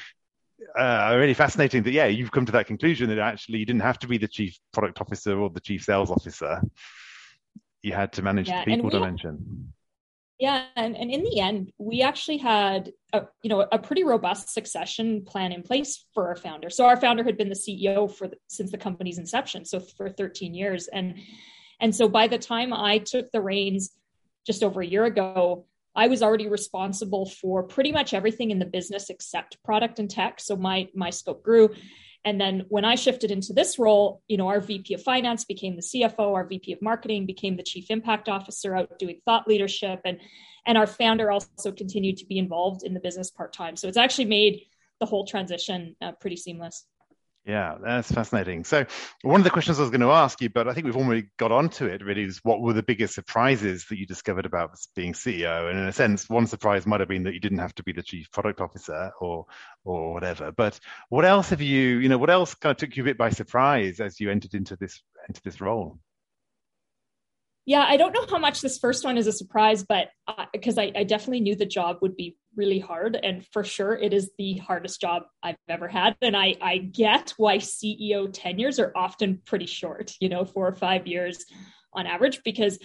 uh, 0.77 1.15
really 1.17 1.33
fascinating 1.33 1.83
that 1.83 1.91
yeah 1.91 2.05
you've 2.05 2.31
come 2.31 2.45
to 2.45 2.51
that 2.51 2.67
conclusion 2.67 3.09
that 3.09 3.19
actually 3.19 3.59
you 3.59 3.65
didn't 3.65 3.81
have 3.81 3.99
to 3.99 4.07
be 4.07 4.17
the 4.17 4.27
chief 4.27 4.57
product 4.73 4.99
officer 5.01 5.39
or 5.39 5.49
the 5.49 5.59
chief 5.59 5.83
sales 5.83 6.11
officer. 6.11 6.61
You 7.81 7.93
had 7.93 8.13
to 8.13 8.21
manage 8.21 8.49
yeah, 8.49 8.65
the 8.65 8.75
people 8.75 8.89
dimension. 8.89 9.73
Yeah, 10.39 10.65
and, 10.77 10.95
and 10.95 11.11
in 11.11 11.23
the 11.23 11.41
end, 11.41 11.73
we 11.77 12.01
actually 12.01 12.37
had 12.37 12.93
a, 13.11 13.23
you 13.43 13.49
know 13.49 13.67
a 13.71 13.77
pretty 13.77 14.03
robust 14.03 14.53
succession 14.53 15.23
plan 15.25 15.51
in 15.51 15.63
place 15.63 16.05
for 16.13 16.29
our 16.29 16.35
founder. 16.35 16.69
So 16.69 16.85
our 16.85 16.95
founder 16.95 17.23
had 17.23 17.37
been 17.37 17.49
the 17.49 17.55
CEO 17.55 18.09
for 18.09 18.27
the, 18.29 18.37
since 18.47 18.71
the 18.71 18.77
company's 18.77 19.17
inception, 19.17 19.65
so 19.65 19.79
for 19.79 20.09
13 20.09 20.53
years, 20.53 20.87
and 20.87 21.15
and 21.81 21.93
so 21.93 22.07
by 22.07 22.27
the 22.27 22.37
time 22.37 22.73
I 22.73 22.99
took 22.99 23.31
the 23.31 23.41
reins 23.41 23.91
just 24.45 24.63
over 24.63 24.81
a 24.81 24.85
year 24.85 25.05
ago, 25.05 25.65
I 25.95 26.07
was 26.07 26.21
already 26.21 26.47
responsible 26.47 27.25
for 27.25 27.63
pretty 27.63 27.91
much 27.91 28.13
everything 28.13 28.51
in 28.51 28.59
the 28.59 28.65
business 28.65 29.09
except 29.09 29.61
product 29.63 29.99
and 29.99 30.09
tech. 30.09 30.39
So 30.39 30.55
my 30.55 30.87
my 30.93 31.09
scope 31.09 31.43
grew. 31.43 31.69
And 32.25 32.39
then 32.39 32.65
when 32.67 32.83
I 32.83 32.95
shifted 32.95 33.31
into 33.31 33.53
this 33.53 33.79
role, 33.79 34.21
you 34.27 34.35
know, 34.35 34.49
our 34.49 34.59
VP 34.59 34.93
of 34.93 35.01
finance 35.01 35.45
became 35.45 35.77
the 35.77 35.81
CFO, 35.81 36.33
our 36.35 36.45
VP 36.45 36.73
of 36.73 36.81
marketing 36.81 37.25
became 37.25 37.55
the 37.55 37.63
chief 37.63 37.89
impact 37.89 38.27
officer 38.27 38.75
out 38.75 38.99
doing 38.99 39.21
thought 39.25 39.47
leadership 39.47 40.01
and 40.05 40.19
and 40.65 40.77
our 40.77 40.87
founder 40.87 41.31
also 41.31 41.71
continued 41.71 42.17
to 42.17 42.25
be 42.25 42.37
involved 42.37 42.83
in 42.83 42.93
the 42.93 42.99
business 42.99 43.31
part-time. 43.31 43.75
So 43.75 43.87
it's 43.87 43.97
actually 43.97 44.25
made 44.25 44.63
the 44.99 45.05
whole 45.05 45.25
transition 45.25 45.95
uh, 46.01 46.11
pretty 46.11 46.35
seamless. 46.35 46.85
Yeah, 47.45 47.77
that's 47.81 48.11
fascinating. 48.11 48.63
So, 48.63 48.85
one 49.23 49.39
of 49.39 49.43
the 49.43 49.49
questions 49.49 49.79
I 49.79 49.81
was 49.81 49.89
going 49.89 50.01
to 50.01 50.11
ask 50.11 50.39
you, 50.41 50.49
but 50.49 50.67
I 50.67 50.73
think 50.73 50.85
we've 50.85 50.95
already 50.95 51.29
got 51.37 51.51
onto 51.51 51.85
it 51.85 52.03
really, 52.03 52.23
is 52.23 52.39
what 52.43 52.61
were 52.61 52.73
the 52.73 52.83
biggest 52.83 53.15
surprises 53.15 53.85
that 53.89 53.97
you 53.97 54.05
discovered 54.05 54.45
about 54.45 54.77
being 54.95 55.13
CEO? 55.13 55.69
And 55.69 55.79
in 55.79 55.87
a 55.87 55.93
sense, 55.93 56.29
one 56.29 56.45
surprise 56.47 56.85
might 56.85 56.99
have 56.99 57.09
been 57.09 57.23
that 57.23 57.33
you 57.33 57.39
didn't 57.39 57.59
have 57.59 57.73
to 57.75 57.83
be 57.83 57.93
the 57.93 58.03
chief 58.03 58.29
product 58.31 58.61
officer 58.61 59.11
or 59.19 59.45
or 59.83 60.13
whatever. 60.13 60.51
But 60.51 60.79
what 61.07 61.25
else 61.25 61.49
have 61.49 61.61
you, 61.61 61.97
you 61.97 62.09
know, 62.09 62.17
what 62.17 62.29
else 62.29 62.53
kind 62.55 62.71
of 62.71 62.77
took 62.77 62.95
you 62.95 63.03
a 63.03 63.05
bit 63.05 63.17
by 63.17 63.29
surprise 63.29 63.99
as 63.99 64.19
you 64.19 64.29
entered 64.29 64.53
into 64.53 64.75
this 64.75 65.01
into 65.27 65.41
this 65.41 65.61
role? 65.61 65.97
Yeah, 67.69 67.85
I 67.87 67.97
don't 67.97 68.13
know 68.13 68.25
how 68.27 68.39
much 68.39 68.61
this 68.61 68.79
first 68.79 69.05
one 69.05 69.15
is 69.15 69.27
a 69.27 69.31
surprise, 69.31 69.85
but 69.87 70.07
because 70.51 70.79
uh, 70.79 70.81
I, 70.81 70.91
I, 70.95 71.03
definitely 71.03 71.41
knew 71.41 71.55
the 71.55 71.67
job 71.67 71.97
would 72.01 72.15
be 72.15 72.35
really 72.55 72.79
hard. 72.79 73.15
And 73.15 73.45
for 73.53 73.63
sure, 73.63 73.93
it 73.93 74.11
is 74.11 74.31
the 74.39 74.55
hardest 74.55 74.99
job 74.99 75.25
I've 75.43 75.55
ever 75.67 75.87
had. 75.87 76.15
And 76.19 76.35
I, 76.35 76.55
I 76.59 76.79
get 76.79 77.35
why 77.37 77.57
CEO 77.57 78.27
tenures 78.33 78.79
are 78.79 78.91
often 78.95 79.43
pretty 79.45 79.67
short, 79.67 80.15
you 80.19 80.29
know, 80.29 80.45
four 80.45 80.67
or 80.67 80.73
five 80.73 81.05
years 81.05 81.45
on 81.93 82.07
average, 82.07 82.41
because, 82.43 82.79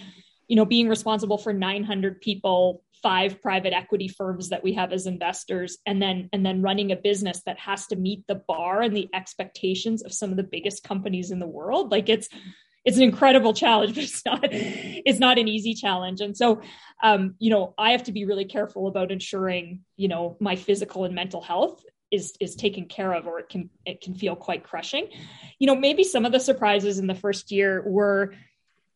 you 0.47 0.55
know, 0.55 0.65
being 0.65 0.87
responsible 0.87 1.39
for 1.39 1.51
900 1.51 2.21
people, 2.21 2.83
five 3.01 3.41
private 3.41 3.73
equity 3.73 4.07
firms 4.07 4.49
that 4.49 4.63
we 4.63 4.73
have 4.73 4.93
as 4.93 5.07
investors 5.07 5.79
and 5.87 5.99
then 5.99 6.29
and 6.31 6.45
then 6.45 6.61
running 6.61 6.91
a 6.91 6.95
business 6.95 7.41
that 7.45 7.59
has 7.59 7.87
to 7.87 7.95
meet 7.95 8.23
the 8.27 8.41
bar 8.47 8.81
and 8.81 8.95
the 8.95 9.09
expectations 9.13 10.03
of 10.03 10.13
some 10.13 10.31
of 10.31 10.37
the 10.37 10.43
biggest 10.43 10.83
companies 10.83 11.29
in 11.29 11.37
the 11.37 11.45
world 11.45 11.91
like 11.91 12.09
it's 12.09 12.29
it's 12.85 12.97
an 12.97 13.03
incredible 13.03 13.53
challenge, 13.53 13.95
but 13.95 14.03
it's 14.03 14.25
not 14.25 14.39
it's 14.51 15.19
not 15.19 15.37
an 15.37 15.47
easy 15.47 15.73
challenge. 15.73 16.21
And 16.21 16.37
so, 16.37 16.61
um, 17.03 17.35
you 17.39 17.49
know, 17.49 17.73
I 17.77 17.91
have 17.91 18.03
to 18.03 18.11
be 18.11 18.25
really 18.25 18.45
careful 18.45 18.87
about 18.87 19.11
ensuring, 19.11 19.81
you 19.97 20.07
know, 20.07 20.37
my 20.39 20.55
physical 20.55 21.03
and 21.03 21.15
mental 21.15 21.41
health 21.41 21.83
is 22.11 22.33
is 22.39 22.55
taken 22.55 22.85
care 22.85 23.13
of, 23.13 23.27
or 23.27 23.39
it 23.39 23.49
can 23.49 23.69
it 23.85 24.01
can 24.01 24.13
feel 24.13 24.35
quite 24.35 24.63
crushing. 24.63 25.09
You 25.59 25.67
know, 25.67 25.75
maybe 25.75 26.03
some 26.03 26.25
of 26.25 26.31
the 26.31 26.39
surprises 26.39 26.99
in 26.99 27.07
the 27.07 27.15
first 27.15 27.51
year 27.51 27.83
were, 27.85 28.33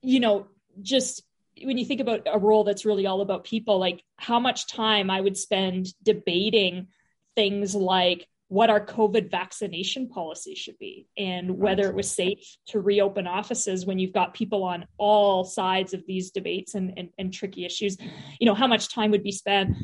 you 0.02 0.20
know, 0.20 0.48
just 0.82 1.24
when 1.62 1.78
you 1.78 1.86
think 1.86 2.00
about 2.00 2.22
a 2.32 2.40
role 2.40 2.64
that's 2.64 2.86
really 2.86 3.06
all 3.06 3.22
about 3.22 3.44
people, 3.44 3.80
like 3.80 4.04
how 4.18 4.40
much 4.40 4.68
time 4.68 5.10
I 5.10 5.20
would 5.20 5.36
spend 5.36 5.88
debating 6.04 6.88
things 7.36 7.76
like 7.76 8.28
what 8.50 8.72
our 8.72 8.84
COVID 8.84 9.30
vaccination 9.30 10.10
policy 10.10 10.56
should 10.56 10.78
be 10.80 11.08
and 11.18 11.58
whether 11.58 11.88
it 11.88 11.94
was 11.94 12.12
safe 12.12 12.58
to 12.66 12.80
reopen 12.80 13.28
offices 13.28 13.86
when 13.86 14.00
you've 14.00 14.12
got 14.12 14.34
people 14.34 14.64
on 14.64 14.86
all 14.98 15.44
sides 15.46 15.94
of 15.94 16.04
these 16.08 16.32
debates 16.32 16.74
and, 16.74 16.94
and, 16.98 17.10
and 17.20 17.32
tricky 17.32 17.64
issues. 17.64 17.96
You 18.40 18.48
know, 18.48 18.56
how 18.56 18.66
much 18.66 18.94
time 18.94 19.12
would 19.12 19.24
be 19.24 19.32
spent 19.32 19.78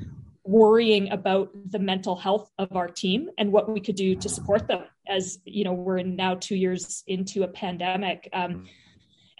worrying 0.44 1.12
about 1.12 1.52
the 1.70 1.78
mental 1.78 2.16
health 2.16 2.50
of 2.58 2.76
our 2.76 2.88
team 2.88 3.30
and 3.38 3.52
what 3.52 3.72
we 3.72 3.80
could 3.80 3.96
do 3.96 4.16
to 4.16 4.30
support 4.30 4.68
them 4.68 4.84
as, 5.08 5.38
you 5.46 5.64
know, 5.64 5.74
we're 5.74 6.02
now 6.02 6.34
two 6.34 6.56
years 6.56 7.04
into 7.06 7.44
a 7.44 7.48
pandemic. 7.48 8.28
Um, 8.34 8.52
mm. 8.52 8.68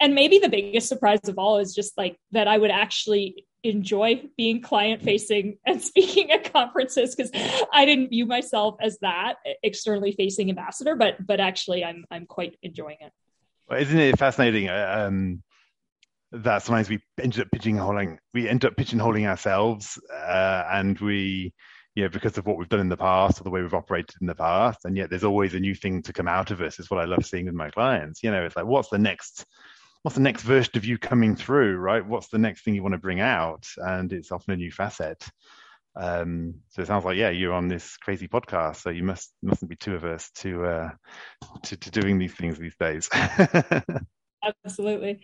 and 0.00 0.14
maybe 0.14 0.38
the 0.38 0.48
biggest 0.48 0.88
surprise 0.88 1.28
of 1.28 1.36
all 1.36 1.58
is 1.58 1.74
just 1.74 1.98
like 1.98 2.16
that 2.30 2.46
I 2.46 2.58
would 2.58 2.70
actually 2.70 3.45
enjoy 3.68 4.22
being 4.36 4.60
client 4.62 5.02
facing 5.02 5.58
and 5.66 5.82
speaking 5.90 6.30
at 6.30 6.52
conferences 6.52 7.14
because 7.14 7.30
I 7.72 7.84
didn't 7.84 8.08
view 8.08 8.26
myself 8.26 8.76
as 8.80 8.98
that 9.00 9.36
externally 9.62 10.12
facing 10.12 10.48
ambassador, 10.48 10.96
but 10.96 11.26
but 11.26 11.40
actually 11.40 11.84
I'm 11.84 12.04
I'm 12.10 12.26
quite 12.26 12.56
enjoying 12.62 12.98
it. 13.00 13.12
Well, 13.68 13.80
isn't 13.80 13.98
it 13.98 14.18
fascinating? 14.18 14.68
Uh, 14.68 15.06
um, 15.08 15.42
that 16.32 16.62
sometimes 16.62 16.88
we 16.88 17.00
ended 17.20 17.40
up 17.40 17.48
pigeonholing, 17.54 18.18
we 18.34 18.48
end 18.48 18.64
up 18.64 18.74
pigeonholing 18.76 19.26
ourselves, 19.26 19.98
uh, 20.12 20.64
and 20.70 20.98
we, 20.98 21.52
you 21.94 22.02
know, 22.02 22.08
because 22.08 22.36
of 22.36 22.46
what 22.46 22.58
we've 22.58 22.68
done 22.68 22.80
in 22.80 22.88
the 22.88 22.96
past 22.96 23.40
or 23.40 23.44
the 23.44 23.50
way 23.50 23.62
we've 23.62 23.74
operated 23.74 24.14
in 24.20 24.26
the 24.26 24.34
past, 24.34 24.84
and 24.84 24.96
yet 24.96 25.10
there's 25.10 25.24
always 25.24 25.54
a 25.54 25.60
new 25.60 25.74
thing 25.74 26.02
to 26.02 26.12
come 26.12 26.28
out 26.28 26.50
of 26.50 26.60
us. 26.60 26.78
Is 26.78 26.90
what 26.90 27.00
I 27.00 27.04
love 27.04 27.24
seeing 27.24 27.46
with 27.46 27.54
my 27.54 27.70
clients. 27.70 28.22
You 28.22 28.30
know, 28.30 28.44
it's 28.44 28.56
like, 28.56 28.66
what's 28.66 28.88
the 28.88 28.98
next 28.98 29.46
what's 30.06 30.14
the 30.14 30.22
next 30.22 30.42
version 30.42 30.70
of 30.76 30.84
you 30.84 30.98
coming 30.98 31.34
through, 31.34 31.78
right? 31.78 32.06
What's 32.06 32.28
the 32.28 32.38
next 32.38 32.62
thing 32.62 32.76
you 32.76 32.82
want 32.84 32.92
to 32.92 32.98
bring 32.98 33.18
out? 33.18 33.66
And 33.76 34.12
it's 34.12 34.30
often 34.30 34.54
a 34.54 34.56
new 34.56 34.70
facet. 34.70 35.28
Um, 35.96 36.54
so 36.68 36.80
it 36.80 36.86
sounds 36.86 37.04
like 37.04 37.16
yeah, 37.16 37.30
you're 37.30 37.52
on 37.52 37.66
this 37.66 37.96
crazy 37.96 38.28
podcast, 38.28 38.76
so 38.76 38.90
you 38.90 39.02
must 39.02 39.32
mustn't 39.42 39.68
be 39.68 39.74
too 39.74 39.96
averse 39.96 40.30
to 40.36 40.64
uh, 40.64 40.90
to, 41.64 41.76
to 41.76 41.90
doing 41.90 42.20
these 42.20 42.32
things 42.32 42.56
these 42.56 42.76
days. 42.78 43.10
Absolutely. 44.64 45.20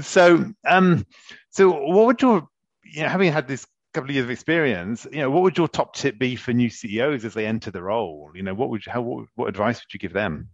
So, 0.00 0.46
um, 0.66 1.06
so 1.50 1.70
what 1.70 2.06
would 2.06 2.22
your 2.22 2.48
you 2.84 3.02
know, 3.02 3.08
having 3.08 3.30
had 3.30 3.46
this 3.46 3.64
couple 3.94 4.10
of 4.10 4.16
years 4.16 4.24
of 4.24 4.32
experience, 4.32 5.06
you 5.12 5.20
know, 5.20 5.30
what 5.30 5.44
would 5.44 5.56
your 5.56 5.68
top 5.68 5.94
tip 5.94 6.18
be 6.18 6.34
for 6.34 6.52
new 6.52 6.70
CEOs 6.70 7.24
as 7.24 7.34
they 7.34 7.46
enter 7.46 7.70
the 7.70 7.84
role? 7.84 8.32
You 8.34 8.42
know, 8.42 8.54
what 8.54 8.68
would 8.70 8.84
you, 8.84 8.90
how 8.90 9.02
what, 9.02 9.26
what 9.36 9.48
advice 9.48 9.76
would 9.76 9.94
you 9.94 10.00
give 10.00 10.12
them? 10.12 10.48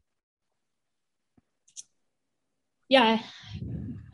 Yeah 2.88 3.21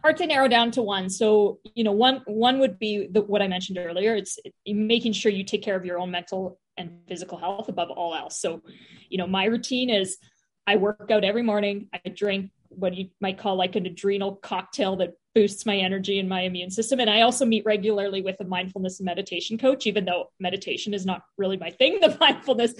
hard 0.04 0.18
to 0.18 0.26
narrow 0.26 0.48
down 0.48 0.70
to 0.70 0.82
one. 0.82 1.08
So 1.08 1.60
you 1.74 1.82
know 1.82 1.92
one 1.92 2.20
one 2.26 2.60
would 2.60 2.78
be 2.78 3.08
the, 3.10 3.22
what 3.22 3.40
i 3.40 3.48
mentioned 3.48 3.78
earlier. 3.78 4.14
It's 4.14 4.38
making 4.66 5.14
sure 5.14 5.32
you 5.32 5.44
take 5.44 5.62
care 5.62 5.76
of 5.76 5.84
your 5.84 5.98
own 5.98 6.10
mental 6.10 6.60
and 6.76 7.00
physical 7.08 7.38
health 7.38 7.68
above 7.68 7.90
all 7.90 8.14
else. 8.14 8.38
So 8.38 8.62
you 9.08 9.18
know 9.18 9.26
my 9.26 9.46
routine 9.46 9.90
is 9.90 10.18
i 10.66 10.76
work 10.76 11.10
out 11.10 11.24
every 11.24 11.42
morning. 11.42 11.88
I 11.92 12.10
drink 12.10 12.50
what 12.68 12.94
you 12.94 13.08
might 13.20 13.38
call 13.38 13.56
like 13.56 13.76
an 13.76 13.86
adrenal 13.86 14.36
cocktail 14.36 14.96
that 14.96 15.14
boosts 15.34 15.64
my 15.64 15.76
energy 15.76 16.18
and 16.18 16.28
my 16.28 16.42
immune 16.42 16.70
system. 16.70 17.00
And 17.00 17.08
i 17.08 17.22
also 17.22 17.46
meet 17.46 17.64
regularly 17.64 18.20
with 18.20 18.36
a 18.40 18.44
mindfulness 18.44 19.00
and 19.00 19.06
meditation 19.06 19.56
coach 19.56 19.86
even 19.86 20.04
though 20.04 20.30
meditation 20.38 20.92
is 20.92 21.06
not 21.06 21.22
really 21.38 21.56
my 21.56 21.70
thing. 21.70 21.98
The 22.02 22.14
mindfulness 22.20 22.74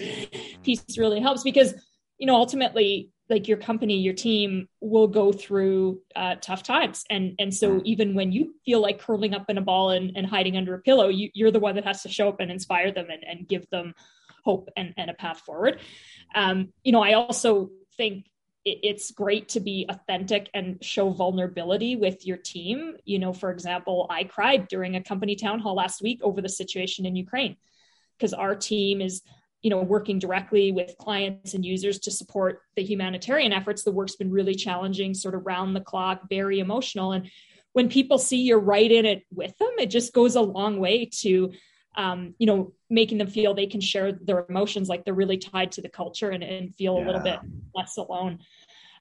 piece 0.63 0.97
really 0.99 1.21
helps 1.21 1.41
because 1.41 1.73
you 2.19 2.27
know 2.27 2.35
ultimately 2.35 3.09
like 3.29 3.47
your 3.47 3.57
company 3.57 3.97
your 3.97 4.13
team 4.13 4.67
will 4.81 5.07
go 5.07 5.31
through 5.31 5.99
uh, 6.15 6.35
tough 6.41 6.63
times 6.63 7.03
and 7.09 7.33
and 7.39 7.53
so 7.53 7.81
even 7.83 8.13
when 8.13 8.31
you 8.31 8.53
feel 8.65 8.81
like 8.81 8.99
curling 8.99 9.33
up 9.33 9.49
in 9.49 9.57
a 9.57 9.61
ball 9.61 9.89
and, 9.89 10.11
and 10.15 10.27
hiding 10.27 10.57
under 10.57 10.75
a 10.75 10.81
pillow 10.81 11.07
you, 11.07 11.29
you're 11.33 11.51
the 11.51 11.59
one 11.59 11.75
that 11.75 11.85
has 11.85 12.03
to 12.03 12.09
show 12.09 12.29
up 12.29 12.39
and 12.39 12.51
inspire 12.51 12.91
them 12.91 13.07
and, 13.09 13.23
and 13.23 13.47
give 13.47 13.67
them 13.69 13.93
hope 14.45 14.69
and, 14.77 14.93
and 14.95 15.09
a 15.09 15.13
path 15.13 15.39
forward. 15.39 15.81
Um, 16.33 16.71
you 16.83 16.91
know, 16.91 17.03
I 17.03 17.13
also 17.13 17.71
think 17.97 18.27
it's 18.63 19.11
great 19.11 19.49
to 19.49 19.59
be 19.59 19.85
authentic 19.89 20.49
and 20.53 20.83
show 20.83 21.11
vulnerability 21.11 21.95
with 21.95 22.25
your 22.25 22.37
team. 22.37 22.95
You 23.05 23.19
know, 23.19 23.31
for 23.31 23.51
example, 23.51 24.07
I 24.09 24.23
cried 24.23 24.67
during 24.67 24.95
a 24.95 25.03
company 25.03 25.35
town 25.35 25.59
hall 25.59 25.75
last 25.75 26.01
week 26.01 26.19
over 26.23 26.41
the 26.41 26.49
situation 26.49 27.05
in 27.05 27.15
Ukraine 27.15 27.57
because 28.17 28.33
our 28.33 28.55
team 28.55 29.01
is 29.01 29.21
you 29.65 29.71
know 29.71 29.81
working 29.81 30.19
directly 30.19 30.71
with 30.71 30.95
clients 30.99 31.55
and 31.55 31.65
users 31.65 31.97
to 31.97 32.11
support 32.11 32.61
the 32.75 32.83
humanitarian 32.83 33.51
efforts 33.51 33.83
the 33.83 33.91
work's 33.91 34.15
been 34.15 34.29
really 34.29 34.53
challenging 34.53 35.15
sort 35.15 35.33
of 35.33 35.43
round 35.43 35.75
the 35.75 35.81
clock 35.81 36.21
very 36.29 36.59
emotional 36.59 37.13
and 37.13 37.31
when 37.73 37.89
people 37.89 38.19
see 38.19 38.43
you're 38.43 38.59
right 38.59 38.91
in 38.91 39.07
it 39.07 39.23
with 39.33 39.57
them 39.57 39.71
it 39.79 39.87
just 39.87 40.13
goes 40.13 40.35
a 40.35 40.41
long 40.41 40.79
way 40.79 41.09
to 41.11 41.51
um, 41.97 42.35
you 42.37 42.45
know 42.45 42.73
making 42.91 43.17
them 43.17 43.27
feel 43.27 43.55
they 43.55 43.65
can 43.65 43.81
share 43.81 44.11
their 44.11 44.45
emotions 44.47 44.87
like 44.87 45.03
they're 45.03 45.15
really 45.15 45.39
tied 45.39 45.71
to 45.71 45.81
the 45.81 45.89
culture 45.89 46.29
and, 46.29 46.43
and 46.43 46.75
feel 46.75 46.95
yeah. 46.97 47.03
a 47.03 47.07
little 47.07 47.21
bit 47.21 47.39
less 47.73 47.97
alone 47.97 48.37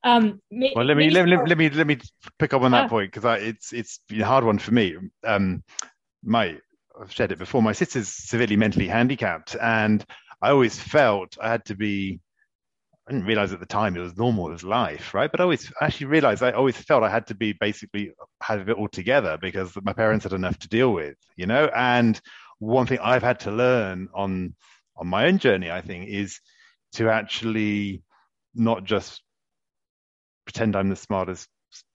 um, 0.03 0.41
well, 0.51 0.85
let 0.85 0.97
me 0.99 1.11
let, 1.11 1.27
me 1.27 1.37
let 1.47 1.57
me 1.57 1.71
let 1.71 1.87
me 1.87 1.99
pick 2.39 2.53
up 2.53 2.61
on 2.61 2.73
that 2.73 2.91
point 2.91 3.11
because 3.11 3.43
it's 3.43 3.73
it's 3.73 4.01
a 4.13 4.21
hard 4.21 4.45
one 4.45 4.59
for 4.59 4.71
me. 4.71 4.97
Um, 5.25 5.65
my 6.23 6.59
I've 7.01 7.13
said 7.13 7.33
it 7.33 7.39
before. 7.39 7.63
My 7.63 7.73
sister's 7.73 8.09
severely 8.09 8.57
mentally 8.57 8.87
handicapped, 8.87 9.57
and 9.61 10.05
I 10.45 10.51
always 10.51 10.79
felt 10.79 11.39
I 11.41 11.49
had 11.49 11.65
to 11.67 11.75
be. 11.75 12.21
I 13.09 13.13
didn't 13.13 13.27
realize 13.27 13.53
at 13.53 13.61
the 13.61 13.67
time 13.67 13.97
it 13.97 14.01
was 14.01 14.17
normal, 14.17 14.49
it 14.49 14.53
was 14.53 14.65
life, 14.65 15.13
right? 15.15 15.31
But 15.31 15.41
I 15.41 15.45
always 15.45 15.71
actually 15.81 16.07
realized 16.07 16.43
I 16.43 16.53
always 16.53 16.77
felt 16.77 17.03
I 17.03 17.11
had 17.11 17.27
to 17.29 17.35
be 17.35 17.53
basically 17.53 18.13
have 18.43 18.69
it 18.69 18.77
all 18.77 18.89
together 18.89 19.39
because 19.41 19.77
my 19.83 19.93
parents 19.95 20.25
had 20.25 20.33
enough 20.35 20.59
to 20.61 20.69
deal 20.69 20.93
with, 20.93 21.17
you 21.37 21.47
know. 21.47 21.71
And 21.75 22.21
one 22.59 22.87
thing 22.87 22.99
I've 23.03 23.23
had 23.23 23.41
to 23.41 23.51
learn 23.51 24.09
on 24.15 24.55
on 24.97 25.07
my 25.07 25.27
own 25.27 25.39
journey, 25.39 25.71
I 25.71 25.81
think, 25.81 26.09
is 26.09 26.41
to 26.95 27.09
actually 27.09 28.03
not 28.55 28.85
just 28.85 29.23
pretend 30.45 30.77
I'm 30.77 30.91
the 30.91 30.97
smartest 30.97 31.49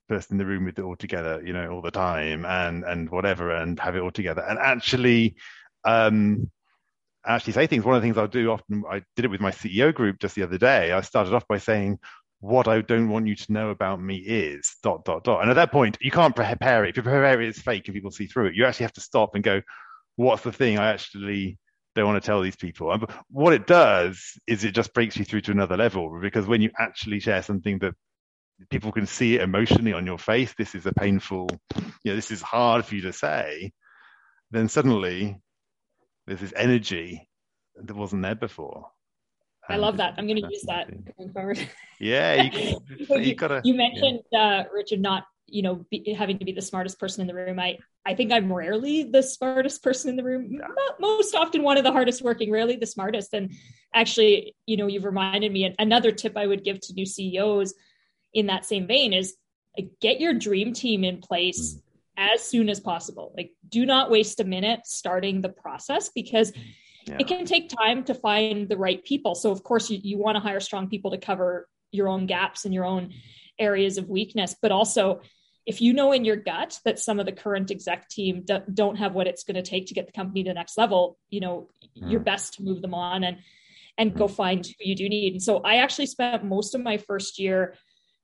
person 0.08 0.34
in 0.34 0.38
the 0.38 0.46
room 0.46 0.64
with 0.64 0.78
it 0.78 0.82
all 0.82 0.96
together, 0.96 1.40
you 1.44 1.52
know, 1.52 1.70
all 1.70 1.82
the 1.82 1.92
time 1.92 2.44
and 2.44 2.84
and 2.84 3.10
whatever, 3.10 3.52
and 3.52 3.78
have 3.78 3.94
it 3.94 4.00
all 4.00 4.10
together, 4.10 4.42
and 4.42 4.58
actually, 4.58 5.36
um, 5.84 6.50
actually 7.26 7.52
say 7.54 7.66
things. 7.66 7.84
One 7.84 7.96
of 7.96 8.02
the 8.02 8.06
things 8.06 8.18
I'll 8.18 8.28
do 8.28 8.50
often, 8.50 8.84
I 8.90 9.02
did 9.16 9.24
it 9.24 9.30
with 9.30 9.40
my 9.40 9.50
CEO 9.50 9.94
group 9.94 10.18
just 10.20 10.34
the 10.34 10.42
other 10.42 10.58
day. 10.58 10.92
I 10.92 11.00
started 11.02 11.34
off 11.34 11.46
by 11.48 11.58
saying, 11.58 11.98
"What 12.40 12.68
I 12.68 12.80
don't 12.80 13.08
want 13.08 13.26
you 13.26 13.36
to 13.36 13.52
know 13.52 13.70
about 13.70 14.00
me 14.00 14.16
is 14.16 14.76
dot 14.82 15.04
dot 15.04 15.24
dot," 15.24 15.42
and 15.42 15.50
at 15.50 15.54
that 15.54 15.72
point, 15.72 15.98
you 16.00 16.10
can't 16.10 16.36
prepare 16.36 16.84
it. 16.84 16.90
If 16.90 16.96
you 16.96 17.02
prepare 17.02 17.40
it, 17.40 17.48
it's 17.48 17.60
fake, 17.60 17.86
and 17.88 17.94
people 17.94 18.10
see 18.10 18.26
through 18.26 18.46
it. 18.46 18.54
You 18.54 18.66
actually 18.66 18.84
have 18.84 18.94
to 18.94 19.00
stop 19.00 19.34
and 19.34 19.44
go, 19.44 19.62
"What's 20.16 20.42
the 20.42 20.52
thing 20.52 20.78
I 20.78 20.92
actually?" 20.92 21.58
don't 21.96 22.06
want 22.06 22.22
to 22.22 22.24
tell 22.24 22.40
these 22.40 22.54
people. 22.54 22.92
And 22.92 23.04
what 23.30 23.52
it 23.52 23.66
does 23.66 24.38
is 24.46 24.62
it 24.62 24.76
just 24.76 24.94
breaks 24.94 25.16
you 25.16 25.24
through 25.24 25.40
to 25.40 25.50
another 25.50 25.76
level 25.76 26.20
because 26.20 26.46
when 26.46 26.62
you 26.62 26.70
actually 26.78 27.18
share 27.18 27.42
something 27.42 27.80
that 27.80 27.94
people 28.68 28.92
can 28.92 29.06
see 29.06 29.36
it 29.36 29.40
emotionally 29.40 29.92
on 29.92 30.06
your 30.06 30.18
face. 30.18 30.52
This 30.56 30.74
is 30.74 30.86
a 30.86 30.92
painful, 30.92 31.48
you 32.04 32.12
know, 32.12 32.16
this 32.16 32.30
is 32.30 32.42
hard 32.42 32.84
for 32.84 32.94
you 32.94 33.02
to 33.02 33.12
say. 33.12 33.72
Then 34.50 34.68
suddenly 34.68 35.38
there's 36.30 36.40
this 36.40 36.52
energy 36.54 37.28
that 37.74 37.96
wasn't 37.96 38.22
there 38.22 38.36
before. 38.36 38.86
I 39.68 39.76
love 39.76 39.96
that. 39.96 40.14
I'm 40.16 40.28
going 40.28 40.40
to 40.40 40.48
use 40.48 40.62
that 40.68 40.88
going 41.18 41.32
forward. 41.32 41.68
Yeah, 41.98 42.42
you, 42.42 42.80
you, 43.16 43.34
gotta. 43.34 43.60
You 43.64 43.74
mentioned 43.74 44.20
yeah. 44.30 44.40
uh, 44.40 44.64
Richard 44.72 45.00
not, 45.00 45.24
you 45.46 45.62
know, 45.62 45.84
be, 45.90 46.14
having 46.16 46.38
to 46.38 46.44
be 46.44 46.52
the 46.52 46.62
smartest 46.62 47.00
person 47.00 47.22
in 47.22 47.26
the 47.26 47.34
room. 47.34 47.58
I, 47.58 47.78
I 48.06 48.14
think 48.14 48.30
I'm 48.30 48.52
rarely 48.52 49.02
the 49.02 49.24
smartest 49.24 49.82
person 49.82 50.10
in 50.10 50.16
the 50.16 50.22
room. 50.22 50.52
Yeah. 50.52 50.68
Most 51.00 51.34
often, 51.34 51.64
one 51.64 51.76
of 51.76 51.82
the 51.82 51.90
hardest 51.90 52.22
working. 52.22 52.52
Rarely 52.52 52.76
the 52.76 52.86
smartest. 52.86 53.34
And 53.34 53.52
actually, 53.92 54.54
you 54.66 54.76
know, 54.76 54.86
you've 54.86 55.04
reminded 55.04 55.50
me. 55.50 55.74
Another 55.80 56.12
tip 56.12 56.36
I 56.36 56.46
would 56.46 56.62
give 56.62 56.78
to 56.82 56.92
new 56.92 57.06
CEOs 57.06 57.74
in 58.34 58.46
that 58.46 58.64
same 58.64 58.86
vein 58.86 59.12
is 59.12 59.34
like, 59.76 59.90
get 60.00 60.20
your 60.20 60.34
dream 60.34 60.74
team 60.74 61.02
in 61.02 61.20
place 61.20 61.74
mm. 61.74 61.80
As 62.20 62.42
soon 62.42 62.68
as 62.68 62.78
possible. 62.78 63.32
Like, 63.36 63.52
do 63.68 63.86
not 63.86 64.10
waste 64.10 64.38
a 64.40 64.44
minute 64.44 64.80
starting 64.84 65.40
the 65.40 65.48
process 65.48 66.10
because 66.14 66.52
yeah. 67.06 67.16
it 67.18 67.26
can 67.26 67.46
take 67.46 67.70
time 67.70 68.04
to 68.04 68.14
find 68.14 68.68
the 68.68 68.76
right 68.76 69.02
people. 69.02 69.34
So, 69.34 69.50
of 69.50 69.64
course, 69.64 69.90
you, 69.90 69.98
you 70.02 70.18
want 70.18 70.36
to 70.36 70.40
hire 70.40 70.60
strong 70.60 70.88
people 70.88 71.12
to 71.12 71.18
cover 71.18 71.66
your 71.90 72.08
own 72.08 72.26
gaps 72.26 72.66
and 72.66 72.74
your 72.74 72.84
own 72.84 73.14
areas 73.58 73.96
of 73.98 74.08
weakness, 74.08 74.54
but 74.60 74.70
also 74.70 75.22
if 75.66 75.80
you 75.80 75.92
know 75.92 76.12
in 76.12 76.24
your 76.24 76.36
gut 76.36 76.78
that 76.84 76.98
some 76.98 77.20
of 77.20 77.26
the 77.26 77.32
current 77.32 77.70
exec 77.70 78.08
team 78.08 78.42
do, 78.44 78.58
don't 78.72 78.96
have 78.96 79.14
what 79.14 79.26
it's 79.26 79.44
going 79.44 79.56
to 79.56 79.62
take 79.62 79.86
to 79.86 79.94
get 79.94 80.06
the 80.06 80.12
company 80.12 80.42
to 80.42 80.50
the 80.50 80.54
next 80.54 80.78
level, 80.78 81.18
you 81.28 81.40
know, 81.40 81.68
mm. 81.98 82.10
you're 82.10 82.20
best 82.20 82.54
to 82.54 82.62
move 82.62 82.82
them 82.82 82.94
on 82.94 83.24
and 83.24 83.38
and 83.98 84.16
go 84.16 84.26
find 84.26 84.66
who 84.66 84.72
you 84.78 84.94
do 84.94 85.08
need. 85.08 85.34
And 85.34 85.42
so 85.42 85.58
I 85.58 85.76
actually 85.76 86.06
spent 86.06 86.42
most 86.44 86.74
of 86.74 86.80
my 86.80 86.96
first 86.96 87.38
year 87.38 87.74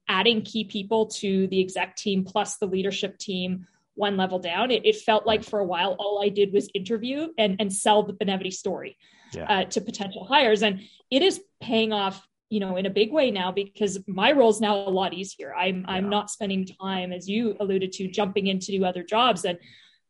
adding 0.08 0.42
key 0.42 0.64
people 0.64 1.06
to 1.06 1.46
the 1.48 1.60
exec 1.60 1.96
team 1.96 2.24
plus 2.24 2.56
the 2.56 2.66
leadership 2.66 3.18
team 3.18 3.66
one 3.96 4.16
level 4.16 4.38
down. 4.38 4.70
It, 4.70 4.86
it 4.86 4.96
felt 4.96 5.26
like 5.26 5.42
for 5.42 5.58
a 5.58 5.64
while 5.64 5.96
all 5.98 6.22
I 6.22 6.28
did 6.28 6.52
was 6.52 6.70
interview 6.74 7.28
and, 7.36 7.56
and 7.58 7.72
sell 7.72 8.02
the 8.04 8.12
Benevity 8.12 8.52
story 8.52 8.96
yeah. 9.32 9.44
uh, 9.50 9.64
to 9.64 9.80
potential 9.80 10.24
hires, 10.24 10.62
and 10.62 10.80
it 11.10 11.22
is 11.22 11.40
paying 11.60 11.92
off 11.92 12.26
you 12.48 12.60
know 12.60 12.76
in 12.76 12.86
a 12.86 12.90
big 12.90 13.12
way 13.12 13.30
now 13.30 13.50
because 13.50 13.98
my 14.06 14.32
role 14.32 14.50
is 14.50 14.60
now 14.60 14.76
a 14.76 14.90
lot 14.90 15.12
easier 15.12 15.54
i'm 15.54 15.80
yeah. 15.80 15.94
i'm 15.94 16.08
not 16.08 16.30
spending 16.30 16.64
time 16.64 17.12
as 17.12 17.28
you 17.28 17.56
alluded 17.58 17.92
to 17.92 18.08
jumping 18.08 18.46
in 18.46 18.60
to 18.60 18.72
do 18.72 18.84
other 18.84 19.02
jobs 19.02 19.44
and 19.44 19.58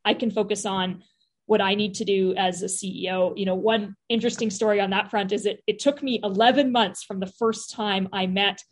i 0.04 0.12
can 0.12 0.30
focus 0.30 0.66
on 0.66 1.02
what 1.46 1.62
i 1.62 1.74
need 1.74 1.94
to 1.94 2.04
do 2.04 2.34
as 2.36 2.62
a 2.62 2.66
ceo 2.66 3.32
you 3.36 3.46
know 3.46 3.54
one 3.54 3.96
interesting 4.10 4.50
story 4.50 4.80
on 4.80 4.90
that 4.90 5.10
front 5.10 5.32
is 5.32 5.46
it 5.46 5.62
it 5.66 5.78
took 5.78 6.02
me 6.02 6.20
11 6.22 6.70
months 6.72 7.02
from 7.02 7.20
the 7.20 7.32
first 7.38 7.70
time 7.70 8.06
i 8.12 8.26
met 8.26 8.62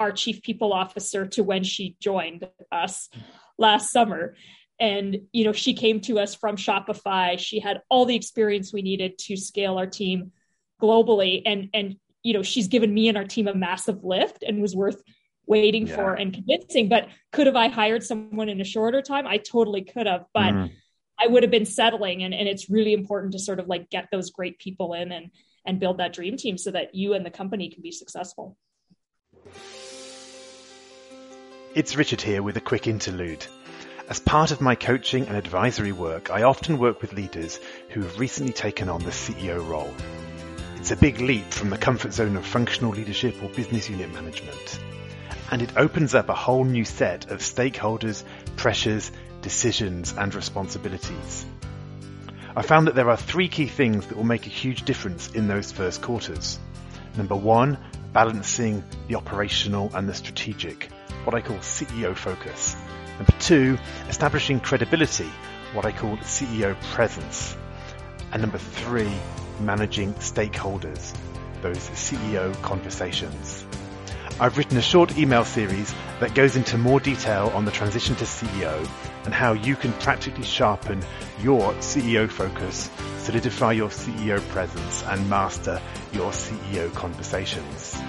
our 0.00 0.12
chief 0.12 0.42
people 0.42 0.72
officer 0.72 1.26
to 1.26 1.42
when 1.42 1.64
she 1.64 1.96
joined 2.00 2.48
us 2.72 3.10
last 3.58 3.90
summer. 3.90 4.34
And 4.80 5.22
you 5.32 5.44
know 5.44 5.52
she 5.52 5.74
came 5.74 6.00
to 6.02 6.20
us 6.20 6.34
from 6.34 6.56
shopify. 6.56 7.38
She 7.38 7.58
had 7.58 7.82
all 7.90 8.04
the 8.04 8.14
experience 8.14 8.72
we 8.72 8.82
needed 8.82 9.18
to 9.18 9.36
scale 9.36 9.76
our 9.76 9.86
team 9.86 10.32
globally. 10.80 11.42
And 11.44 11.68
and 11.74 11.96
you 12.22 12.32
know 12.32 12.42
she's 12.42 12.68
given 12.68 12.94
me 12.94 13.08
and 13.08 13.18
our 13.18 13.24
team 13.24 13.48
a 13.48 13.54
massive 13.54 14.04
lift 14.04 14.44
and 14.44 14.62
was 14.62 14.76
worth 14.76 15.02
waiting 15.46 15.86
yeah. 15.86 15.96
for 15.96 16.14
and 16.14 16.32
convincing. 16.32 16.88
But 16.88 17.08
could 17.32 17.46
have 17.46 17.56
i 17.56 17.68
hired 17.68 18.04
someone 18.04 18.48
in 18.48 18.60
a 18.60 18.64
shorter 18.64 19.02
time? 19.02 19.26
I 19.26 19.38
totally 19.38 19.82
could 19.82 20.06
have 20.06 20.26
but 20.32 20.54
mm. 20.54 20.70
i 21.18 21.26
would 21.26 21.42
have 21.42 21.50
been 21.50 21.66
settling. 21.66 22.22
And, 22.22 22.32
and 22.32 22.48
it's 22.48 22.70
really 22.70 22.92
important 22.92 23.32
to 23.32 23.40
sort 23.40 23.58
of 23.58 23.66
like 23.66 23.90
get 23.90 24.08
those 24.12 24.30
great 24.30 24.58
people 24.60 24.94
in 24.94 25.10
and 25.10 25.30
and 25.66 25.80
build 25.80 25.98
that 25.98 26.12
dream 26.12 26.36
team 26.36 26.56
so 26.56 26.70
that 26.70 26.94
you 26.94 27.14
and 27.14 27.26
the 27.26 27.30
company 27.30 27.68
can 27.68 27.82
be 27.82 27.90
successful 27.90 28.56
it's 31.78 31.94
Richard 31.94 32.20
here 32.20 32.42
with 32.42 32.56
a 32.56 32.60
quick 32.60 32.88
interlude. 32.88 33.46
As 34.08 34.18
part 34.18 34.50
of 34.50 34.60
my 34.60 34.74
coaching 34.74 35.28
and 35.28 35.36
advisory 35.36 35.92
work, 35.92 36.28
I 36.28 36.42
often 36.42 36.76
work 36.76 37.00
with 37.00 37.12
leaders 37.12 37.60
who 37.90 38.02
have 38.02 38.18
recently 38.18 38.52
taken 38.52 38.88
on 38.88 39.04
the 39.04 39.12
CEO 39.12 39.64
role. 39.64 39.94
It's 40.74 40.90
a 40.90 40.96
big 40.96 41.20
leap 41.20 41.52
from 41.52 41.70
the 41.70 41.78
comfort 41.78 42.12
zone 42.12 42.34
of 42.34 42.44
functional 42.44 42.90
leadership 42.90 43.40
or 43.44 43.48
business 43.50 43.88
unit 43.88 44.12
management. 44.12 44.80
And 45.52 45.62
it 45.62 45.76
opens 45.76 46.16
up 46.16 46.28
a 46.28 46.34
whole 46.34 46.64
new 46.64 46.84
set 46.84 47.30
of 47.30 47.42
stakeholders, 47.42 48.24
pressures, 48.56 49.12
decisions, 49.40 50.12
and 50.18 50.34
responsibilities. 50.34 51.46
I 52.56 52.62
found 52.62 52.88
that 52.88 52.96
there 52.96 53.10
are 53.10 53.16
three 53.16 53.46
key 53.46 53.68
things 53.68 54.04
that 54.08 54.16
will 54.16 54.24
make 54.24 54.48
a 54.48 54.50
huge 54.50 54.82
difference 54.82 55.30
in 55.30 55.46
those 55.46 55.70
first 55.70 56.02
quarters. 56.02 56.58
Number 57.16 57.36
one, 57.36 57.78
balancing 58.12 58.82
the 59.06 59.14
operational 59.14 59.92
and 59.94 60.08
the 60.08 60.14
strategic 60.14 60.88
what 61.28 61.34
I 61.34 61.42
call 61.42 61.58
CEO 61.58 62.16
focus. 62.16 62.74
Number 63.18 63.32
two, 63.38 63.76
establishing 64.08 64.60
credibility, 64.60 65.30
what 65.74 65.84
I 65.84 65.92
call 65.92 66.16
CEO 66.18 66.74
presence. 66.94 67.54
And 68.32 68.40
number 68.40 68.56
three, 68.56 69.12
managing 69.60 70.14
stakeholders, 70.14 71.14
those 71.60 71.76
CEO 71.90 72.54
conversations. 72.62 73.66
I've 74.40 74.56
written 74.56 74.78
a 74.78 74.80
short 74.80 75.18
email 75.18 75.44
series 75.44 75.94
that 76.20 76.34
goes 76.34 76.56
into 76.56 76.78
more 76.78 76.98
detail 76.98 77.52
on 77.54 77.66
the 77.66 77.72
transition 77.72 78.16
to 78.16 78.24
CEO 78.24 78.88
and 79.26 79.34
how 79.34 79.52
you 79.52 79.76
can 79.76 79.92
practically 79.92 80.44
sharpen 80.44 81.02
your 81.42 81.74
CEO 81.74 82.30
focus, 82.30 82.88
solidify 83.18 83.72
your 83.72 83.90
CEO 83.90 84.40
presence, 84.48 85.02
and 85.02 85.28
master 85.28 85.78
your 86.14 86.30
CEO 86.30 86.90
conversations. 86.94 88.00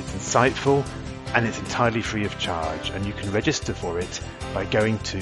It's 0.00 0.10
insightful 0.10 0.84
and 1.36 1.46
it's 1.46 1.58
entirely 1.58 2.00
free 2.00 2.24
of 2.24 2.36
charge 2.38 2.88
and 2.90 3.04
you 3.04 3.12
can 3.12 3.30
register 3.30 3.74
for 3.74 4.00
it 4.00 4.22
by 4.54 4.64
going 4.64 4.98
to 5.00 5.18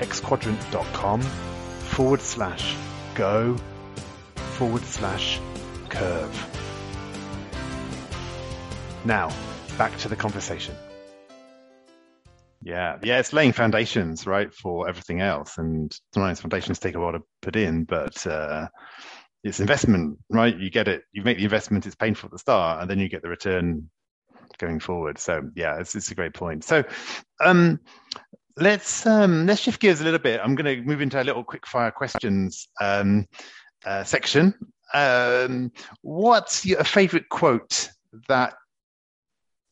xquadrant.com 0.00 1.22
forward 1.22 2.20
slash 2.20 2.76
go 3.14 3.56
forward 4.34 4.82
slash 4.82 5.40
curve. 5.88 6.56
Now, 9.06 9.32
back 9.78 9.96
to 9.98 10.08
the 10.08 10.16
conversation. 10.16 10.76
Yeah, 12.62 12.98
yeah, 13.02 13.20
it's 13.20 13.32
laying 13.32 13.52
foundations, 13.52 14.26
right, 14.26 14.52
for 14.52 14.86
everything 14.86 15.22
else. 15.22 15.56
And 15.56 15.90
sometimes 16.12 16.42
foundations 16.42 16.78
take 16.78 16.94
a 16.94 17.00
while 17.00 17.12
to 17.12 17.22
put 17.40 17.56
in, 17.56 17.84
but 17.84 18.26
uh, 18.26 18.68
it's 19.42 19.60
investment, 19.60 20.18
right? 20.28 20.54
You 20.54 20.68
get 20.68 20.88
it, 20.88 21.04
you 21.10 21.22
make 21.22 21.38
the 21.38 21.44
investment, 21.44 21.86
it's 21.86 21.96
painful 21.96 22.26
at 22.26 22.32
the 22.32 22.38
start, 22.38 22.82
and 22.82 22.90
then 22.90 22.98
you 22.98 23.08
get 23.08 23.22
the 23.22 23.30
return 23.30 23.88
going 24.58 24.80
forward. 24.80 25.18
So 25.18 25.50
yeah, 25.54 25.78
it's, 25.78 25.94
it's 25.94 26.10
a 26.10 26.14
great 26.14 26.34
point. 26.34 26.64
So 26.64 26.84
um, 27.40 27.80
let's 28.56 29.06
um, 29.06 29.46
let's 29.46 29.60
shift 29.60 29.80
gears 29.80 30.00
a 30.00 30.04
little 30.04 30.18
bit. 30.18 30.40
I'm 30.42 30.54
going 30.54 30.76
to 30.76 30.82
move 30.82 31.00
into 31.00 31.20
a 31.20 31.24
little 31.24 31.44
quick 31.44 31.66
fire 31.66 31.90
questions 31.90 32.68
um, 32.80 33.26
uh, 33.84 34.04
section. 34.04 34.54
Um, 34.92 35.72
what's 36.02 36.66
your 36.66 36.84
favorite 36.84 37.28
quote 37.28 37.90
that 38.28 38.54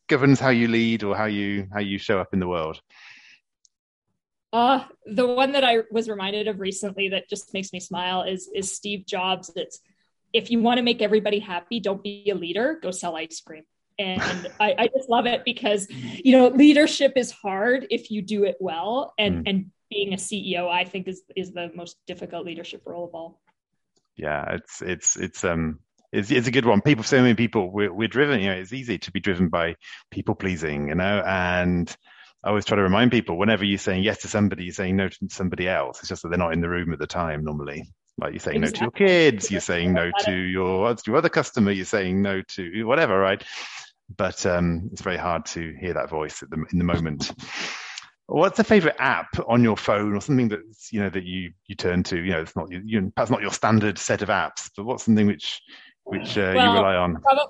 governs 0.08 0.40
how 0.40 0.50
you 0.50 0.68
lead 0.68 1.02
or 1.02 1.16
how 1.16 1.26
you 1.26 1.68
how 1.72 1.80
you 1.80 1.98
show 1.98 2.18
up 2.18 2.32
in 2.32 2.40
the 2.40 2.48
world? 2.48 2.80
Uh, 4.52 4.84
the 5.04 5.26
one 5.26 5.52
that 5.52 5.64
I 5.64 5.78
was 5.90 6.08
reminded 6.08 6.48
of 6.48 6.58
recently 6.58 7.10
that 7.10 7.28
just 7.28 7.52
makes 7.52 7.72
me 7.72 7.80
smile 7.80 8.22
is 8.22 8.48
is 8.54 8.74
Steve 8.74 9.04
Jobs. 9.06 9.50
It's 9.54 9.80
if 10.32 10.50
you 10.50 10.60
want 10.60 10.78
to 10.78 10.82
make 10.82 11.02
everybody 11.02 11.38
happy, 11.38 11.80
don't 11.80 12.02
be 12.02 12.28
a 12.30 12.34
leader, 12.34 12.78
go 12.82 12.90
sell 12.90 13.16
ice 13.16 13.40
cream. 13.40 13.64
And 13.98 14.48
I, 14.61 14.74
I, 14.78 14.88
just 14.96 15.08
love 15.08 15.26
it 15.26 15.44
because 15.44 15.88
you 15.90 16.32
know 16.32 16.48
leadership 16.48 17.14
is 17.16 17.32
hard 17.32 17.87
if 17.90 18.11
you 18.11 18.22
do 18.22 18.44
it 18.44 18.56
well, 18.61 19.12
and 19.18 19.44
mm. 19.44 19.50
and 19.50 19.70
being 19.90 20.12
a 20.12 20.16
CEO, 20.16 20.68
I 20.68 20.84
think 20.84 21.08
is 21.08 21.22
is 21.34 21.52
the 21.52 21.70
most 21.74 21.96
difficult 22.06 22.46
leadership 22.46 22.82
role 22.87 23.04
of 23.04 23.14
all. 23.14 23.40
Yeah, 24.16 24.54
it's 24.54 24.82
it's 24.82 25.16
it's 25.16 25.44
um 25.44 25.80
it's, 26.12 26.30
it's 26.30 26.48
a 26.48 26.50
good 26.50 26.64
one. 26.64 26.80
People, 26.80 27.04
so 27.04 27.20
many 27.20 27.34
people, 27.34 27.70
we're, 27.70 27.92
we're 27.92 28.08
driven. 28.08 28.40
You 28.40 28.46
know, 28.46 28.54
it's 28.54 28.72
easy 28.72 28.98
to 28.98 29.12
be 29.12 29.20
driven 29.20 29.48
by 29.48 29.76
people 30.11 30.34
pleasing. 30.34 30.88
You 30.88 30.94
know, 30.94 31.22
and 31.26 31.94
I 32.42 32.48
always 32.48 32.64
try 32.64 32.76
to 32.76 32.82
remind 32.82 33.11
people 33.11 33.37
whenever 33.37 33.64
you're 33.64 33.78
saying 33.78 34.02
yes 34.02 34.18
to 34.22 34.28
somebody, 34.28 34.64
you're 34.64 34.72
saying 34.72 34.96
no 34.96 35.08
to 35.08 35.16
somebody 35.28 35.68
else. 35.68 36.00
It's 36.00 36.08
just 36.08 36.22
that 36.22 36.28
they're 36.28 36.38
not 36.38 36.52
in 36.52 36.61
the 36.61 36.68
room 36.68 36.92
at 36.92 36.98
the 36.98 37.06
time 37.06 37.44
normally. 37.44 37.84
Like 38.16 38.32
you're 38.32 38.40
saying 38.40 38.62
exactly. 38.62 38.87
no 38.87 38.90
to 38.90 39.00
your 39.00 39.08
kids, 39.08 39.50
you're 39.50 39.61
saying 39.61 39.92
no 39.92 40.11
to 40.24 40.32
your, 40.32 40.94
to 40.94 41.16
other 41.16 41.28
customer, 41.28 41.70
you're 41.70 41.84
saying 41.84 42.20
no 42.20 42.42
to 42.42 42.84
whatever, 42.84 43.18
right? 43.18 43.42
But 44.16 44.44
um, 44.46 44.88
it's 44.92 45.02
very 45.02 45.16
hard 45.16 45.44
to 45.46 45.74
hear 45.78 45.94
that 45.94 46.08
voice 46.08 46.42
at 46.42 46.50
the, 46.50 46.64
in 46.72 46.78
the 46.78 46.84
moment. 46.84 47.32
What's 48.26 48.58
a 48.58 48.64
favorite 48.64 48.96
app 48.98 49.28
on 49.48 49.62
your 49.62 49.76
phone, 49.76 50.14
or 50.14 50.20
something 50.20 50.48
that's 50.48 50.92
you 50.92 51.00
know 51.00 51.10
that 51.10 51.24
you 51.24 51.52
you 51.66 51.74
turn 51.74 52.02
to? 52.04 52.16
You 52.16 52.32
know, 52.32 52.40
it's 52.42 52.56
not 52.56 52.70
you, 52.70 53.12
perhaps 53.14 53.30
not 53.30 53.40
your 53.40 53.52
standard 53.52 53.98
set 53.98 54.22
of 54.22 54.28
apps, 54.28 54.70
but 54.76 54.84
what's 54.84 55.04
something 55.04 55.26
which 55.26 55.62
which 56.04 56.36
uh, 56.36 56.52
well, 56.54 56.66
you 56.66 56.78
rely 56.78 56.94
on? 56.96 57.20
Probably, 57.22 57.44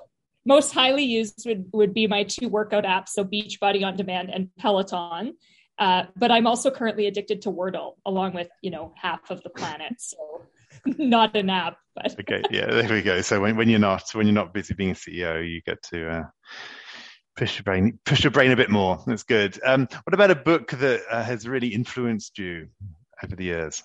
most 0.45 0.73
highly 0.73 1.03
used 1.03 1.43
would, 1.45 1.65
would 1.73 1.93
be 1.93 2.07
my 2.07 2.23
two 2.23 2.47
workout 2.49 2.83
apps, 2.83 3.09
so 3.09 3.23
Beachbody 3.23 3.85
on 3.85 3.95
Demand 3.95 4.29
and 4.29 4.49
Peloton. 4.57 5.35
Uh, 5.77 6.03
but 6.15 6.31
I'm 6.31 6.47
also 6.47 6.71
currently 6.71 7.07
addicted 7.07 7.41
to 7.43 7.51
Wordle, 7.51 7.93
along 8.05 8.33
with 8.33 8.49
you 8.61 8.71
know 8.71 8.93
half 8.95 9.29
of 9.31 9.41
the 9.43 9.49
planet. 9.49 9.93
So 9.99 10.17
not 10.97 11.35
an 11.35 11.49
app, 11.49 11.77
but 11.95 12.19
okay, 12.19 12.43
yeah, 12.51 12.67
there 12.67 12.89
we 12.89 13.01
go. 13.01 13.21
So 13.21 13.41
when, 13.41 13.55
when 13.55 13.69
you're 13.69 13.79
not 13.79 14.09
when 14.13 14.27
you're 14.27 14.33
not 14.33 14.53
busy 14.53 14.73
being 14.73 14.91
a 14.91 14.93
CEO, 14.93 15.47
you 15.47 15.61
get 15.61 15.81
to 15.91 16.09
uh, 16.09 16.23
push 17.35 17.57
your 17.57 17.63
brain 17.63 17.99
push 18.05 18.23
your 18.23 18.31
brain 18.31 18.51
a 18.51 18.55
bit 18.55 18.69
more. 18.69 19.03
That's 19.05 19.23
good. 19.23 19.59
Um, 19.63 19.87
what 20.03 20.13
about 20.13 20.31
a 20.31 20.35
book 20.35 20.71
that 20.71 21.01
uh, 21.09 21.23
has 21.23 21.47
really 21.47 21.69
influenced 21.69 22.37
you 22.37 22.67
over 23.23 23.35
the 23.35 23.45
years? 23.45 23.83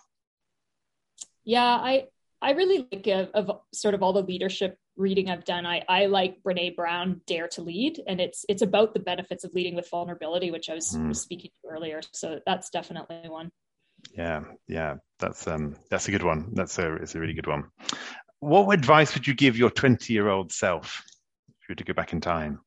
Yeah, 1.44 1.64
I 1.64 2.06
I 2.40 2.52
really 2.52 2.88
like 2.90 3.06
of, 3.06 3.30
of 3.34 3.60
sort 3.72 3.94
of 3.94 4.02
all 4.02 4.12
the 4.12 4.22
leadership 4.22 4.78
reading 4.96 5.28
I've 5.28 5.44
done, 5.44 5.66
I, 5.66 5.82
I 5.88 6.06
like 6.06 6.42
Brene 6.42 6.76
Brown, 6.76 7.20
Dare 7.26 7.48
to 7.48 7.62
Lead, 7.62 8.00
and 8.06 8.20
it's 8.20 8.44
it's 8.48 8.62
about 8.62 8.94
the 8.94 9.00
benefits 9.00 9.44
of 9.44 9.54
leading 9.54 9.74
with 9.74 9.88
vulnerability, 9.90 10.50
which 10.50 10.70
I 10.70 10.74
was, 10.74 10.92
mm. 10.92 11.08
was 11.08 11.20
speaking 11.20 11.50
to 11.62 11.70
earlier. 11.70 12.00
So 12.12 12.40
that's 12.46 12.70
definitely 12.70 13.22
one. 13.28 13.50
Yeah, 14.12 14.44
yeah, 14.68 14.96
that's 15.18 15.46
um 15.46 15.76
that's 15.90 16.08
a 16.08 16.10
good 16.10 16.22
one. 16.22 16.50
That's 16.54 16.78
a 16.78 16.94
it's 16.96 17.14
a 17.14 17.20
really 17.20 17.34
good 17.34 17.46
one. 17.46 17.64
What 18.40 18.72
advice 18.72 19.14
would 19.14 19.26
you 19.26 19.34
give 19.34 19.56
your 19.56 19.70
twenty 19.70 20.12
year 20.12 20.28
old 20.28 20.52
self 20.52 21.02
if 21.48 21.68
you 21.68 21.72
were 21.72 21.76
to 21.76 21.84
go 21.84 21.94
back 21.94 22.12
in 22.12 22.20
time? 22.20 22.60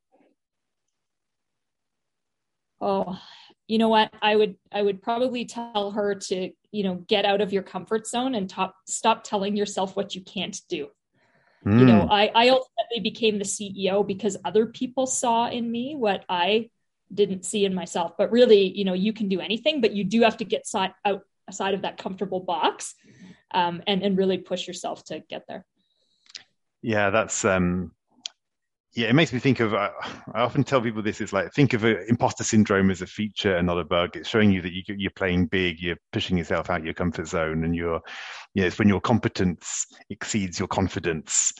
Oh, 2.79 3.19
you 3.67 3.77
know 3.77 3.89
what? 3.89 4.11
I 4.21 4.35
would 4.35 4.55
I 4.71 4.81
would 4.81 5.01
probably 5.01 5.45
tell 5.45 5.91
her 5.91 6.15
to 6.15 6.51
you 6.71 6.83
know 6.83 6.95
get 7.07 7.25
out 7.25 7.41
of 7.41 7.53
your 7.53 7.63
comfort 7.63 8.07
zone 8.07 8.35
and 8.35 8.49
top, 8.49 8.75
stop 8.87 9.23
telling 9.23 9.55
yourself 9.55 9.95
what 9.95 10.15
you 10.15 10.21
can't 10.21 10.59
do 10.69 10.89
Mm. 11.65 11.79
You 11.79 11.85
know, 11.85 12.01
hmm. 12.03 12.11
I, 12.11 12.31
I 12.33 12.49
ultimately 12.49 12.99
became 13.01 13.37
the 13.37 13.45
CEO 13.45 14.05
because 14.05 14.37
other 14.45 14.67
people 14.67 15.05
saw 15.05 15.49
in 15.49 15.69
me 15.69 15.95
what 15.95 16.23
I 16.29 16.69
didn't 17.13 17.45
see 17.45 17.65
in 17.65 17.73
myself. 17.73 18.13
But 18.17 18.31
really, 18.31 18.71
you 18.77 18.85
know, 18.85 18.93
you 18.93 19.13
can 19.13 19.29
do 19.29 19.39
anything, 19.39 19.81
but 19.81 19.93
you 19.93 20.03
do 20.03 20.21
have 20.21 20.37
to 20.37 20.45
get 20.45 20.67
side, 20.67 20.93
out 21.05 21.21
outside 21.47 21.73
of 21.73 21.81
that 21.83 21.97
comfortable 21.97 22.41
box 22.41 22.93
um, 23.53 23.81
and, 23.87 24.03
and 24.03 24.17
really 24.17 24.37
push 24.37 24.67
yourself 24.67 25.03
to 25.05 25.21
get 25.29 25.43
there. 25.47 25.65
Yeah, 26.81 27.09
that's 27.09 27.45
um, 27.45 27.91
yeah, 28.97 29.09
it 29.09 29.13
makes 29.13 29.31
me 29.31 29.37
think 29.37 29.59
of. 29.59 29.75
Uh, 29.75 29.91
I 30.33 30.41
often 30.41 30.63
tell 30.63 30.81
people 30.81 31.03
this 31.03 31.21
is 31.21 31.31
like 31.31 31.53
think 31.53 31.73
of 31.73 31.85
imposter 31.85 32.43
syndrome 32.43 32.89
as 32.89 33.03
a 33.03 33.05
feature 33.05 33.55
and 33.55 33.67
not 33.67 33.77
a 33.77 33.83
bug. 33.83 34.15
It's 34.17 34.27
showing 34.27 34.51
you 34.51 34.59
that 34.63 34.73
you, 34.73 35.07
are 35.07 35.11
playing 35.15 35.45
big, 35.45 35.79
you're 35.79 35.99
pushing 36.11 36.35
yourself 36.35 36.71
out 36.71 36.83
your 36.83 36.95
comfort 36.95 37.27
zone, 37.27 37.63
and 37.63 37.75
you're, 37.75 38.01
yeah, 38.55 38.63
it's 38.63 38.79
when 38.79 38.87
your 38.87 38.99
competence 38.99 39.85
exceeds 40.09 40.57
your 40.57 40.67
confidence. 40.67 41.53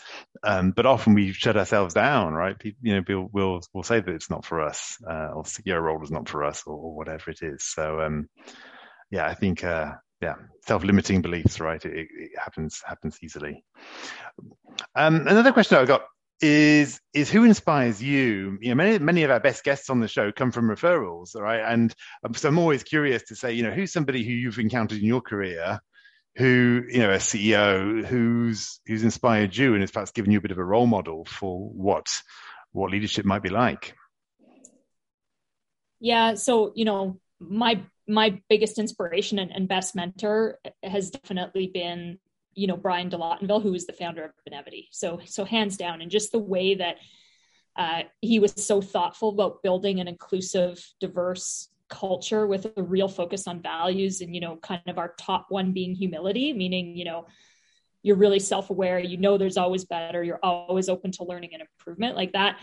Um, 0.43 0.71
but 0.71 0.87
often 0.87 1.13
we 1.13 1.31
shut 1.31 1.57
ourselves 1.57 1.93
down, 1.93 2.33
right? 2.33 2.57
People, 2.57 2.79
you 2.81 2.95
know, 2.95 3.29
we'll, 3.31 3.61
we'll 3.71 3.83
say 3.83 3.99
that 3.99 4.15
it's 4.15 4.31
not 4.31 4.43
for 4.43 4.59
us, 4.59 4.97
uh, 5.07 5.29
or 5.35 5.43
your 5.63 5.81
role 5.81 6.01
is 6.01 6.09
not 6.09 6.27
for 6.27 6.43
us, 6.43 6.63
or, 6.65 6.73
or 6.73 6.95
whatever 6.95 7.29
it 7.29 7.43
is. 7.43 7.63
So, 7.63 8.01
um, 8.01 8.29
yeah, 9.11 9.27
I 9.27 9.35
think. 9.35 9.63
Uh, 9.63 9.91
yeah, 10.19 10.33
self-limiting 10.65 11.21
beliefs, 11.21 11.59
right? 11.59 11.85
It, 11.85 12.07
it 12.11 12.31
happens 12.35 12.81
happens 12.83 13.19
easily. 13.21 13.63
Um, 14.95 15.27
another 15.27 15.51
question 15.51 15.77
I 15.77 15.85
got 15.85 16.05
is 16.41 16.99
is 17.13 17.31
who 17.31 17.43
inspires 17.43 18.01
you. 18.01 18.57
You 18.61 18.69
know 18.69 18.75
many 18.75 18.99
many 18.99 19.23
of 19.23 19.31
our 19.31 19.39
best 19.39 19.63
guests 19.63 19.89
on 19.89 19.99
the 19.99 20.07
show 20.07 20.31
come 20.31 20.51
from 20.51 20.69
referrals 20.69 21.35
right? 21.35 21.61
And 21.61 21.93
um, 22.23 22.33
so 22.33 22.49
i'm 22.49 22.59
always 22.59 22.83
curious 22.83 23.23
to 23.23 23.35
say 23.35 23.53
you 23.53 23.63
know 23.63 23.71
who's 23.71 23.91
somebody 23.91 24.23
who 24.23 24.31
you've 24.31 24.59
encountered 24.59 24.99
in 24.99 25.05
your 25.05 25.21
career 25.21 25.79
who 26.35 26.83
you 26.87 26.99
know 26.99 27.11
a 27.11 27.17
ceo 27.17 28.05
who's 28.05 28.79
who's 28.85 29.03
inspired 29.03 29.55
you 29.55 29.73
and 29.73 29.81
has 29.81 29.91
perhaps 29.91 30.11
given 30.11 30.31
you 30.31 30.37
a 30.37 30.41
bit 30.41 30.51
of 30.51 30.59
a 30.59 30.63
role 30.63 30.85
model 30.85 31.25
for 31.25 31.69
what 31.69 32.07
what 32.71 32.91
leadership 32.91 33.25
might 33.25 33.41
be 33.41 33.49
like? 33.49 33.95
Yeah 35.99 36.35
so 36.35 36.71
you 36.75 36.85
know 36.85 37.19
my 37.39 37.81
my 38.07 38.39
biggest 38.49 38.77
inspiration 38.77 39.39
and, 39.39 39.51
and 39.51 39.67
best 39.67 39.95
mentor 39.95 40.59
has 40.83 41.09
definitely 41.09 41.67
been 41.67 42.19
you 42.57 42.67
know 42.67 42.75
Bryan 42.75 43.09
de 43.09 43.17
Lottinville, 43.17 43.61
who 43.61 43.73
is 43.73 43.85
the 43.85 43.93
founder 43.93 44.25
of 44.25 44.31
Benevity. 44.49 44.87
So 44.91 45.19
so 45.25 45.45
hands 45.45 45.77
down, 45.77 46.01
and 46.01 46.11
just 46.11 46.31
the 46.31 46.39
way 46.39 46.75
that 46.75 46.97
uh, 47.75 48.03
he 48.21 48.39
was 48.39 48.53
so 48.55 48.81
thoughtful 48.81 49.29
about 49.29 49.61
building 49.61 49.99
an 49.99 50.07
inclusive, 50.07 50.83
diverse 50.99 51.69
culture 51.89 52.47
with 52.47 52.65
a 52.75 52.83
real 52.83 53.07
focus 53.07 53.47
on 53.47 53.61
values, 53.61 54.21
and 54.21 54.33
you 54.33 54.41
know, 54.41 54.57
kind 54.57 54.81
of 54.87 54.97
our 54.97 55.13
top 55.19 55.45
one 55.49 55.71
being 55.71 55.93
humility, 55.93 56.51
meaning 56.51 56.97
you 56.97 57.05
know 57.05 57.27
you're 58.03 58.15
really 58.15 58.39
self-aware 58.39 58.99
you 58.99 59.17
know 59.17 59.37
there's 59.37 59.57
always 59.57 59.83
better 59.83 60.23
you're 60.23 60.39
always 60.41 60.87
open 60.87 61.11
to 61.11 61.23
learning 61.23 61.49
and 61.51 61.61
improvement 61.61 62.15
like 62.15 62.31
that 62.31 62.57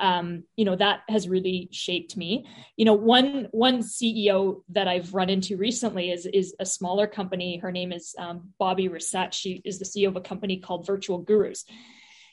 um, 0.00 0.44
you 0.56 0.64
know 0.64 0.76
that 0.76 1.02
has 1.08 1.28
really 1.28 1.68
shaped 1.72 2.16
me. 2.16 2.46
You 2.76 2.84
know 2.84 2.94
one 2.94 3.48
one 3.52 3.80
ceo 3.80 4.62
that 4.70 4.88
i've 4.88 5.14
run 5.14 5.30
into 5.30 5.56
recently 5.56 6.10
is 6.10 6.26
is 6.26 6.54
a 6.60 6.66
smaller 6.66 7.06
company. 7.06 7.58
Her 7.58 7.72
name 7.72 7.92
is 7.92 8.14
um, 8.18 8.52
Bobbie 8.58 8.88
Racette. 8.88 9.32
she 9.32 9.62
is 9.64 9.78
the 9.78 9.84
ceo 9.84 10.08
of 10.08 10.16
a 10.16 10.20
company 10.20 10.58
called 10.58 10.86
virtual 10.86 11.18
gurus. 11.18 11.64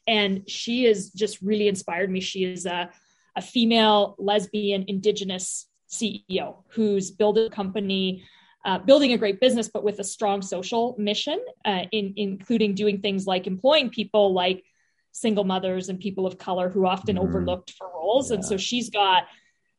And 0.07 0.49
she 0.49 0.85
has 0.85 1.11
just 1.11 1.41
really 1.41 1.67
inspired 1.67 2.09
me. 2.09 2.21
She 2.21 2.43
is 2.43 2.65
a, 2.65 2.89
a 3.35 3.41
female 3.41 4.15
lesbian 4.17 4.85
indigenous 4.87 5.67
ceo 5.89 6.63
who's 6.69 7.11
built 7.11 7.37
a 7.37 7.49
company 7.49 8.23
uh, 8.63 8.77
building 8.77 9.13
a 9.13 9.17
great 9.17 9.39
business, 9.39 9.69
but 9.73 9.83
with 9.83 9.99
a 9.99 10.03
strong 10.03 10.41
social 10.41 10.95
mission, 10.97 11.39
uh, 11.65 11.83
in, 11.91 12.13
including 12.15 12.75
doing 12.75 13.01
things 13.01 13.25
like 13.25 13.47
employing 13.47 13.89
people 13.89 14.33
like 14.33 14.63
single 15.11 15.43
mothers 15.43 15.89
and 15.89 15.99
people 15.99 16.25
of 16.25 16.37
color 16.37 16.69
who 16.69 16.85
often 16.85 17.15
mm. 17.15 17.21
overlooked 17.21 17.71
for 17.77 17.89
roles. 17.93 18.29
Yeah. 18.29 18.35
And 18.35 18.45
so 18.45 18.57
she's 18.57 18.89
got 18.89 19.23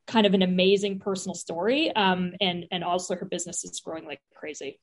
kind 0.06 0.26
of 0.26 0.34
an 0.34 0.42
amazing 0.42 0.98
personal 0.98 1.34
story. 1.34 1.94
Um, 1.94 2.32
and, 2.40 2.66
and 2.70 2.84
also 2.84 3.14
her 3.16 3.26
business 3.26 3.64
is 3.64 3.80
growing 3.80 4.04
like 4.04 4.20
crazy. 4.34 4.80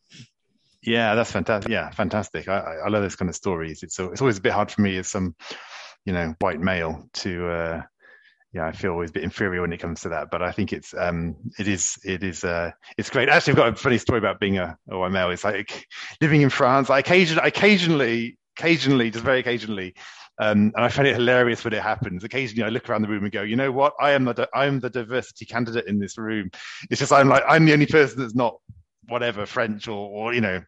Yeah, 0.82 1.16
that's 1.16 1.32
fantastic. 1.32 1.72
Yeah, 1.72 1.90
fantastic. 1.92 2.48
I, 2.48 2.78
I 2.86 2.90
love 2.90 3.02
those 3.02 3.16
kind 3.16 3.30
of 3.30 3.36
stories. 3.36 3.84
It's, 3.84 4.00
it's 4.00 4.22
always 4.22 4.38
a 4.38 4.42
bit 4.42 4.54
hard 4.54 4.72
for 4.72 4.82
me 4.82 4.98
as 4.98 5.08
some, 5.08 5.36
you 6.06 6.14
know, 6.14 6.34
white 6.40 6.62
male 6.62 7.10
to, 7.16 7.48
uh, 7.50 7.82
yeah, 8.52 8.66
I 8.66 8.72
feel 8.72 8.94
always 8.94 9.12
a 9.12 9.14
bit 9.14 9.24
inferior 9.24 9.62
when 9.62 9.74
it 9.74 9.78
comes 9.78 10.02
to 10.02 10.10
that, 10.10 10.32
but 10.32 10.42
I 10.42 10.52
think 10.52 10.74
it's 10.74 10.96
um 10.98 11.36
it 11.60 11.68
is 11.68 12.00
it 12.04 12.24
is 12.24 12.44
uh 12.44 12.72
it's 12.98 13.12
great. 13.12 13.30
Actually, 13.30 13.52
I've 13.52 13.58
got 13.58 13.74
a 13.74 13.76
funny 13.76 14.00
story 14.00 14.18
about 14.18 14.40
being 14.40 14.58
a, 14.58 14.76
a 14.90 14.98
white 14.98 15.12
male. 15.12 15.30
It's 15.30 15.44
like 15.44 15.86
living 16.20 16.42
in 16.42 16.50
France. 16.50 16.90
I 16.90 16.98
occasionally, 16.98 17.48
occasionally, 17.48 18.40
occasionally, 18.58 19.12
just 19.12 19.24
very 19.24 19.40
occasionally, 19.40 19.94
um, 20.40 20.72
and 20.76 20.86
I 20.86 20.90
find 20.90 21.08
it 21.08 21.16
hilarious 21.16 21.64
when 21.64 21.74
it 21.74 21.82
happens. 21.82 22.24
Occasionally, 22.24 22.64
I 22.64 22.70
look 22.70 22.90
around 22.90 23.02
the 23.02 23.08
room 23.08 23.24
and 23.24 23.32
go, 23.32 23.42
"You 23.42 23.56
know 23.56 23.72
what? 23.72 23.94
I 24.00 24.12
am 24.12 24.26
the 24.26 24.50
I 24.54 24.66
am 24.66 24.80
the 24.80 24.90
diversity 24.90 25.46
candidate 25.46 25.88
in 25.88 26.00
this 26.00 26.18
room." 26.18 26.50
It's 26.90 27.00
just 27.00 27.12
I'm 27.12 27.30
like 27.30 27.44
I'm 27.48 27.66
the 27.66 27.74
only 27.74 27.86
person 27.86 28.20
that's 28.20 28.36
not 28.36 28.58
whatever 29.08 29.46
French 29.46 29.88
or 29.88 30.10
or 30.10 30.34
you 30.34 30.42
know 30.42 30.62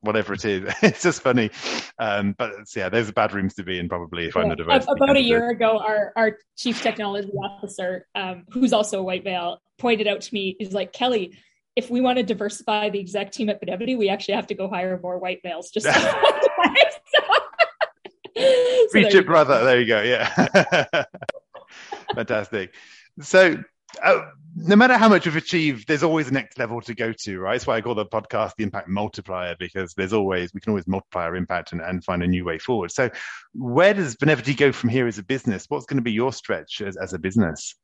whatever 0.00 0.32
it 0.32 0.44
is. 0.44 0.72
it's 0.82 1.02
just 1.02 1.22
funny. 1.22 1.50
Um, 1.98 2.34
but 2.38 2.52
yeah, 2.74 2.88
there's 2.88 3.10
bad 3.10 3.32
rooms 3.32 3.54
to 3.54 3.62
be 3.62 3.78
in 3.78 3.88
probably 3.88 4.26
if 4.26 4.34
yeah. 4.34 4.42
I'm 4.42 4.48
the 4.48 4.56
diversity. 4.56 4.92
About 4.92 5.06
candidate. 5.06 5.24
a 5.24 5.28
year 5.28 5.50
ago, 5.50 5.78
our, 5.78 6.12
our 6.16 6.38
chief 6.56 6.82
technology 6.82 7.32
officer, 7.32 8.06
um, 8.14 8.44
who's 8.50 8.72
also 8.72 9.00
a 9.00 9.02
white 9.02 9.24
male, 9.24 9.58
pointed 9.78 10.06
out 10.06 10.22
to 10.22 10.34
me, 10.34 10.56
he's 10.58 10.72
like, 10.72 10.92
Kelly, 10.92 11.36
if 11.76 11.90
we 11.90 12.00
want 12.00 12.18
to 12.18 12.22
diversify 12.22 12.90
the 12.90 13.00
exec 13.00 13.32
team 13.32 13.48
at 13.48 13.62
Benevity, 13.62 13.96
we 13.96 14.08
actually 14.08 14.34
have 14.34 14.46
to 14.48 14.54
go 14.54 14.68
hire 14.68 14.98
more 15.02 15.18
white 15.18 15.40
males. 15.44 15.70
Just 15.70 15.86
so, 15.92 16.00
Reach 18.94 19.14
it, 19.14 19.26
brother. 19.26 19.64
There 19.64 19.80
you 19.80 19.86
go. 19.86 20.02
Yeah. 20.02 21.04
Fantastic. 22.14 22.74
So, 23.20 23.62
uh, 24.02 24.20
no 24.56 24.76
matter 24.76 24.96
how 24.96 25.08
much 25.08 25.26
we've 25.26 25.36
achieved, 25.36 25.86
there's 25.86 26.02
always 26.02 26.28
a 26.28 26.32
next 26.32 26.58
level 26.58 26.80
to 26.82 26.94
go 26.94 27.12
to, 27.12 27.38
right? 27.38 27.54
That's 27.54 27.66
why 27.66 27.76
I 27.76 27.80
call 27.80 27.94
the 27.94 28.06
podcast 28.06 28.52
the 28.56 28.64
impact 28.64 28.88
multiplier 28.88 29.56
because 29.58 29.94
there's 29.94 30.12
always, 30.12 30.52
we 30.52 30.60
can 30.60 30.70
always 30.70 30.86
multiply 30.86 31.24
our 31.24 31.36
impact 31.36 31.72
and, 31.72 31.80
and 31.80 32.02
find 32.04 32.22
a 32.22 32.26
new 32.26 32.44
way 32.44 32.58
forward. 32.58 32.90
So, 32.90 33.10
where 33.54 33.94
does 33.94 34.16
Benevity 34.16 34.56
go 34.56 34.72
from 34.72 34.90
here 34.90 35.06
as 35.06 35.18
a 35.18 35.22
business? 35.22 35.66
What's 35.68 35.86
going 35.86 35.98
to 35.98 36.02
be 36.02 36.12
your 36.12 36.32
stretch 36.32 36.80
as, 36.80 36.96
as 36.96 37.12
a 37.12 37.18
business? 37.18 37.74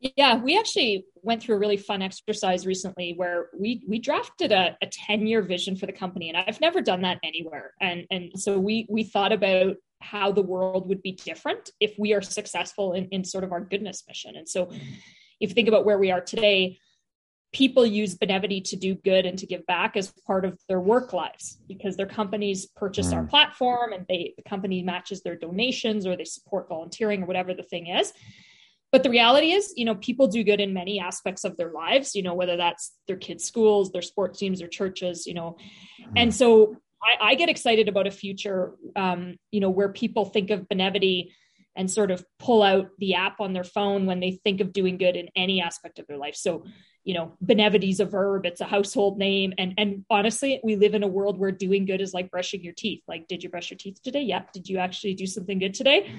Yeah, 0.00 0.36
we 0.36 0.58
actually 0.58 1.04
went 1.22 1.42
through 1.42 1.56
a 1.56 1.58
really 1.58 1.76
fun 1.76 2.00
exercise 2.00 2.66
recently 2.66 3.12
where 3.16 3.50
we 3.58 3.82
we 3.86 3.98
drafted 3.98 4.50
a, 4.50 4.76
a 4.80 4.86
10 4.86 5.26
year 5.26 5.42
vision 5.42 5.76
for 5.76 5.84
the 5.84 5.92
company, 5.92 6.30
and 6.30 6.38
I've 6.38 6.60
never 6.60 6.80
done 6.80 7.02
that 7.02 7.18
anywhere. 7.22 7.74
And 7.80 8.06
and 8.10 8.30
so 8.34 8.58
we 8.58 8.86
we 8.88 9.04
thought 9.04 9.32
about 9.32 9.76
how 10.00 10.32
the 10.32 10.42
world 10.42 10.88
would 10.88 11.02
be 11.02 11.12
different 11.12 11.70
if 11.78 11.94
we 11.98 12.14
are 12.14 12.22
successful 12.22 12.94
in, 12.94 13.06
in 13.08 13.24
sort 13.24 13.44
of 13.44 13.52
our 13.52 13.60
goodness 13.60 14.02
mission. 14.08 14.36
And 14.36 14.48
so 14.48 14.70
if 15.40 15.50
you 15.50 15.54
think 15.54 15.68
about 15.68 15.84
where 15.84 15.98
we 15.98 16.10
are 16.10 16.22
today, 16.22 16.78
people 17.52 17.84
use 17.84 18.16
Benevity 18.16 18.64
to 18.70 18.76
do 18.76 18.94
good 18.94 19.26
and 19.26 19.38
to 19.38 19.46
give 19.46 19.66
back 19.66 19.96
as 19.96 20.14
part 20.26 20.46
of 20.46 20.58
their 20.68 20.80
work 20.80 21.12
lives 21.12 21.58
because 21.68 21.96
their 21.96 22.06
companies 22.06 22.66
purchase 22.76 23.08
mm. 23.08 23.16
our 23.16 23.24
platform 23.24 23.92
and 23.92 24.06
they 24.08 24.32
the 24.38 24.42
company 24.42 24.82
matches 24.82 25.22
their 25.22 25.36
donations 25.36 26.06
or 26.06 26.16
they 26.16 26.24
support 26.24 26.68
volunteering 26.70 27.22
or 27.22 27.26
whatever 27.26 27.52
the 27.52 27.62
thing 27.62 27.88
is. 27.88 28.12
But 28.92 29.02
the 29.04 29.10
reality 29.10 29.52
is, 29.52 29.72
you 29.76 29.84
know, 29.84 29.94
people 29.94 30.26
do 30.26 30.42
good 30.42 30.60
in 30.60 30.74
many 30.74 30.98
aspects 30.98 31.44
of 31.44 31.56
their 31.56 31.70
lives, 31.70 32.14
you 32.14 32.22
know, 32.22 32.34
whether 32.34 32.56
that's 32.56 32.92
their 33.06 33.16
kids' 33.16 33.44
schools, 33.44 33.92
their 33.92 34.02
sports 34.02 34.38
teams, 34.38 34.58
their 34.58 34.68
churches, 34.68 35.26
you 35.26 35.34
know. 35.34 35.56
Mm. 36.00 36.12
And 36.16 36.34
so 36.34 36.76
I, 37.02 37.30
I 37.30 37.34
get 37.36 37.48
excited 37.48 37.88
about 37.88 38.06
a 38.06 38.10
future, 38.10 38.74
um, 38.96 39.36
you 39.50 39.60
know, 39.60 39.70
where 39.70 39.90
people 39.90 40.24
think 40.24 40.50
of 40.50 40.68
Benevity 40.68 41.30
and 41.76 41.90
sort 41.90 42.10
of 42.10 42.24
pull 42.38 42.62
out 42.62 42.90
the 42.98 43.14
app 43.14 43.40
on 43.40 43.52
their 43.52 43.64
phone 43.64 44.06
when 44.06 44.18
they 44.18 44.32
think 44.32 44.60
of 44.60 44.72
doing 44.72 44.98
good 44.98 45.16
in 45.16 45.28
any 45.36 45.62
aspect 45.62 45.98
of 46.00 46.06
their 46.08 46.18
life. 46.18 46.34
So, 46.34 46.64
you 47.04 47.14
know, 47.14 47.36
Benevity's 47.40 48.00
a 48.00 48.04
verb, 48.04 48.44
it's 48.44 48.60
a 48.60 48.66
household 48.66 49.18
name. 49.18 49.54
And 49.56 49.74
and 49.78 50.04
honestly, 50.10 50.60
we 50.64 50.74
live 50.76 50.94
in 50.94 51.04
a 51.04 51.08
world 51.08 51.38
where 51.38 51.52
doing 51.52 51.86
good 51.86 52.00
is 52.00 52.12
like 52.12 52.30
brushing 52.30 52.62
your 52.62 52.74
teeth. 52.74 53.02
Like, 53.06 53.28
did 53.28 53.42
you 53.44 53.48
brush 53.48 53.70
your 53.70 53.78
teeth 53.78 54.02
today? 54.02 54.22
Yeah. 54.22 54.42
Did 54.52 54.68
you 54.68 54.78
actually 54.78 55.14
do 55.14 55.26
something 55.26 55.60
good 55.60 55.74
today? 55.74 56.12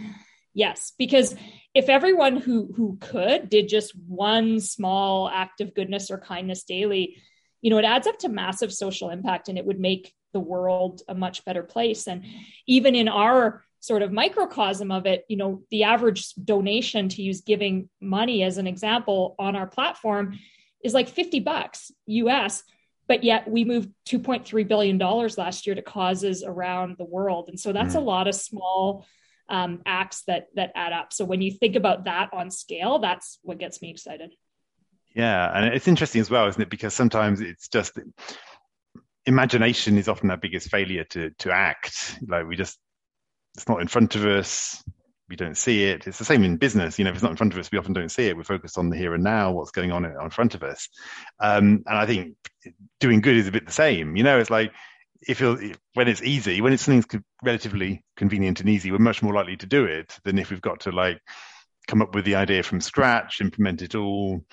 Yes. 0.54 0.94
Because 0.98 1.36
if 1.74 1.88
everyone 1.88 2.38
who 2.38 2.72
who 2.76 2.98
could 3.00 3.50
did 3.50 3.70
just 3.70 3.94
one 3.96 4.60
small 4.60 5.30
act 5.30 5.62
of 5.62 5.74
goodness 5.74 6.12
or 6.12 6.18
kindness 6.18 6.64
daily, 6.64 7.18
you 7.62 7.70
know, 7.70 7.78
it 7.78 7.86
adds 7.86 8.08
up 8.08 8.20
to 8.20 8.30
massive 8.30 8.74
social 8.74 9.10
impact 9.10 9.48
and 9.48 9.58
it 9.58 9.66
would 9.66 9.80
make 9.80 10.14
the 10.34 10.40
world 10.40 11.02
a 11.08 11.16
much 11.16 11.46
better 11.46 11.64
place. 11.64 12.08
And 12.08 12.26
even 12.68 12.96
in 12.96 13.08
our 13.08 13.64
sort 13.80 14.02
of 14.02 14.12
microcosm 14.12 14.92
of 14.92 15.06
it, 15.06 15.26
you 15.28 15.38
know, 15.38 15.64
the 15.72 15.84
average 15.84 16.34
donation 16.36 17.10
to 17.10 17.22
use 17.22 17.42
giving 17.42 17.90
money 18.00 18.44
as 18.44 18.58
an 18.58 18.68
example 18.68 19.36
on 19.40 19.56
our 19.56 19.68
platform 19.68 20.38
is 20.84 20.94
like 20.94 21.10
50 21.10 21.40
bucks 21.42 21.92
US, 22.06 22.64
but 23.08 23.24
yet 23.24 23.50
we 23.50 23.66
moved 23.66 23.90
2.3 24.08 24.68
billion 24.68 24.98
dollars 24.98 25.38
last 25.38 25.66
year 25.66 25.76
to 25.76 25.82
causes 25.82 26.44
around 26.44 26.98
the 26.98 27.06
world. 27.06 27.50
And 27.50 27.60
so 27.60 27.74
that's 27.74 27.96
mm. 27.96 28.00
a 28.00 28.02
lot 28.02 28.28
of 28.28 28.36
small 28.36 29.06
um, 29.52 29.82
acts 29.86 30.24
that 30.24 30.48
that 30.56 30.72
add 30.74 30.94
up. 30.94 31.14
So 31.14 31.26
when 31.26 31.42
you 31.42 31.52
think 31.52 31.76
about 31.76 32.06
that 32.06 32.30
on 32.34 32.50
scale, 32.50 33.00
that's 33.00 33.38
what 33.44 33.60
gets 33.60 33.82
me 33.82 33.92
excited. 33.92 34.34
Yeah, 35.14 35.52
and 35.54 35.74
it's 35.74 35.90
interesting 35.90 36.22
as 36.22 36.32
well, 36.32 36.48
isn't 36.48 36.62
it? 36.62 36.70
Because 36.70 36.94
sometimes 36.94 37.42
it's 37.42 37.68
just 37.68 38.00
imagination 39.26 39.98
is 39.98 40.08
often 40.08 40.32
our 40.32 40.38
biggest 40.38 40.70
failure 40.70 41.04
to 41.04 41.32
to 41.40 41.52
act. 41.52 42.18
Like 42.26 42.48
we 42.48 42.56
just 42.56 42.80
it's 43.56 43.68
not 43.68 43.82
in 43.82 43.88
front 43.88 44.16
of 44.16 44.26
us. 44.26 44.82
We 45.28 45.36
don't 45.36 45.58
see 45.58 45.86
it. 45.86 46.08
It's 46.08 46.18
the 46.18 46.26
same 46.26 46.44
in 46.44 46.58
business. 46.58 46.98
You 46.98 47.06
know, 47.06 47.12
if 47.12 47.16
it's 47.16 47.24
not 47.24 47.32
in 47.32 47.38
front 47.38 47.54
of 47.54 47.60
us, 47.60 47.72
we 47.72 47.78
often 47.78 47.94
don't 47.94 48.12
see 48.12 48.28
it. 48.28 48.36
We're 48.36 48.44
focused 48.44 48.78
on 48.78 48.90
the 48.90 48.98
here 48.98 49.14
and 49.14 49.24
now, 49.24 49.52
what's 49.52 49.72
going 49.72 49.92
on 49.92 50.04
in 50.04 50.30
front 50.30 50.56
of 50.56 50.64
us. 50.64 50.90
Um, 51.40 51.84
and 51.86 51.98
I 51.98 52.06
think 52.06 52.36
doing 53.00 53.22
good 53.22 53.38
is 53.38 53.48
a 53.48 53.52
bit 53.52 53.66
the 53.66 53.72
same. 53.72 54.18
You 54.18 54.24
know, 54.24 54.40
it's 54.40 54.50
like 54.50 54.74
if 55.28 55.40
you're 55.40 55.60
when 55.94 56.08
it's 56.08 56.22
easy, 56.22 56.62
when 56.62 56.74
it's 56.74 56.84
something 56.84 57.24
relatively 57.44 58.04
convenient 58.18 58.60
and 58.60 58.70
easy, 58.70 58.92
we're 58.92 58.98
much 58.98 59.22
more 59.22 59.34
likely 59.34 59.58
to 59.58 59.66
do 59.66 59.86
it 59.86 60.18
than 60.24 60.40
if 60.40 60.50
we've 60.50 60.62
got 60.62 60.82
to 60.82 60.92
like 60.92 61.20
come 61.88 62.02
up 62.02 62.16
with 62.16 62.26
the 62.26 62.36
idea 62.36 62.64
from 62.64 62.82
scratch, 62.82 63.42
implement 63.42 63.82
it 63.82 63.96
all, 63.96 64.44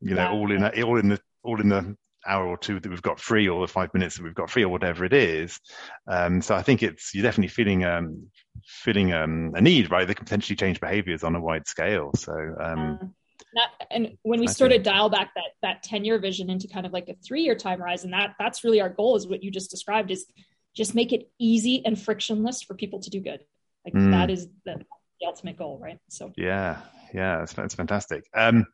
you 0.00 0.14
know, 0.14 0.22
yeah. 0.22 0.32
all 0.32 0.50
in 0.52 0.62
a, 0.62 0.82
all 0.82 0.98
in 0.98 1.08
the 1.08 1.20
all 1.42 1.60
in 1.60 1.68
the 1.68 1.96
hour 2.26 2.46
or 2.46 2.58
two 2.58 2.78
that 2.80 2.88
we've 2.88 3.02
got 3.02 3.20
free 3.20 3.48
or 3.48 3.60
the 3.60 3.72
five 3.72 3.94
minutes 3.94 4.16
that 4.16 4.24
we've 4.24 4.34
got 4.34 4.50
free 4.50 4.64
or 4.64 4.68
whatever 4.68 5.04
it 5.04 5.12
is. 5.12 5.60
Um, 6.06 6.42
so 6.42 6.54
I 6.54 6.62
think 6.62 6.82
it's 6.82 7.14
you're 7.14 7.22
definitely 7.22 7.48
feeling 7.48 7.84
um, 7.84 8.28
feeling 8.64 9.12
um, 9.12 9.52
a 9.54 9.60
need, 9.60 9.90
right? 9.90 10.06
That 10.06 10.16
can 10.16 10.24
potentially 10.24 10.56
change 10.56 10.80
behaviors 10.80 11.24
on 11.24 11.36
a 11.36 11.40
wide 11.40 11.66
scale. 11.66 12.10
So 12.16 12.32
um, 12.60 13.14
not, 13.54 13.70
and 13.90 14.16
when 14.22 14.40
we 14.40 14.46
sort 14.46 14.72
of 14.72 14.82
dial 14.82 15.08
back 15.08 15.32
that 15.34 15.52
that 15.62 15.82
10 15.82 16.04
year 16.04 16.18
vision 16.18 16.50
into 16.50 16.68
kind 16.68 16.86
of 16.86 16.92
like 16.92 17.08
a 17.08 17.14
three 17.14 17.42
year 17.42 17.54
time 17.54 17.80
horizon, 17.80 18.10
that 18.10 18.34
that's 18.38 18.64
really 18.64 18.80
our 18.80 18.88
goal 18.88 19.16
is 19.16 19.26
what 19.26 19.42
you 19.42 19.50
just 19.50 19.70
described 19.70 20.10
is 20.10 20.26
just 20.74 20.94
make 20.94 21.12
it 21.12 21.30
easy 21.38 21.82
and 21.84 22.00
frictionless 22.00 22.62
for 22.62 22.74
people 22.74 23.00
to 23.00 23.10
do 23.10 23.20
good. 23.20 23.40
Like 23.84 23.94
mm. 23.94 24.10
that 24.12 24.30
is 24.30 24.46
the, 24.64 24.76
the 25.20 25.26
ultimate 25.26 25.56
goal, 25.56 25.78
right? 25.82 25.98
So 26.08 26.32
yeah, 26.36 26.78
yeah, 27.12 27.42
it's, 27.42 27.52
that's 27.54 27.74
fantastic. 27.74 28.24
Um, 28.34 28.66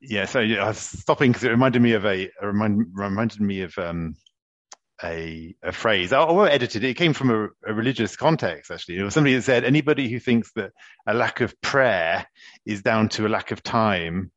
yeah, 0.00 0.24
so 0.24 0.40
yeah, 0.40 0.64
I 0.64 0.68
was 0.68 0.78
stopping 0.78 1.30
because 1.30 1.44
it 1.44 1.50
reminded 1.50 1.80
me 1.80 1.92
of 1.92 2.04
a, 2.04 2.28
a 2.40 2.46
remind, 2.46 2.86
reminded 2.92 3.40
me 3.40 3.60
of 3.60 3.76
um, 3.78 4.16
a, 5.04 5.54
a 5.62 5.72
phrase. 5.72 6.12
I, 6.12 6.22
I 6.22 6.50
edited 6.50 6.84
it. 6.84 6.90
It 6.90 6.94
came 6.94 7.12
from 7.12 7.30
a, 7.30 7.70
a, 7.70 7.74
religious 7.74 8.16
context, 8.16 8.70
actually. 8.70 8.98
It 8.98 9.02
was 9.02 9.14
somebody 9.14 9.34
that 9.36 9.42
said, 9.42 9.64
anybody 9.64 10.08
who 10.08 10.18
thinks 10.18 10.52
that 10.52 10.72
a 11.06 11.14
lack 11.14 11.40
of 11.40 11.60
prayer 11.60 12.26
is 12.64 12.82
down 12.82 13.08
to 13.10 13.26
a 13.26 13.28
lack 13.28 13.50
of 13.50 13.62
time 13.62 14.30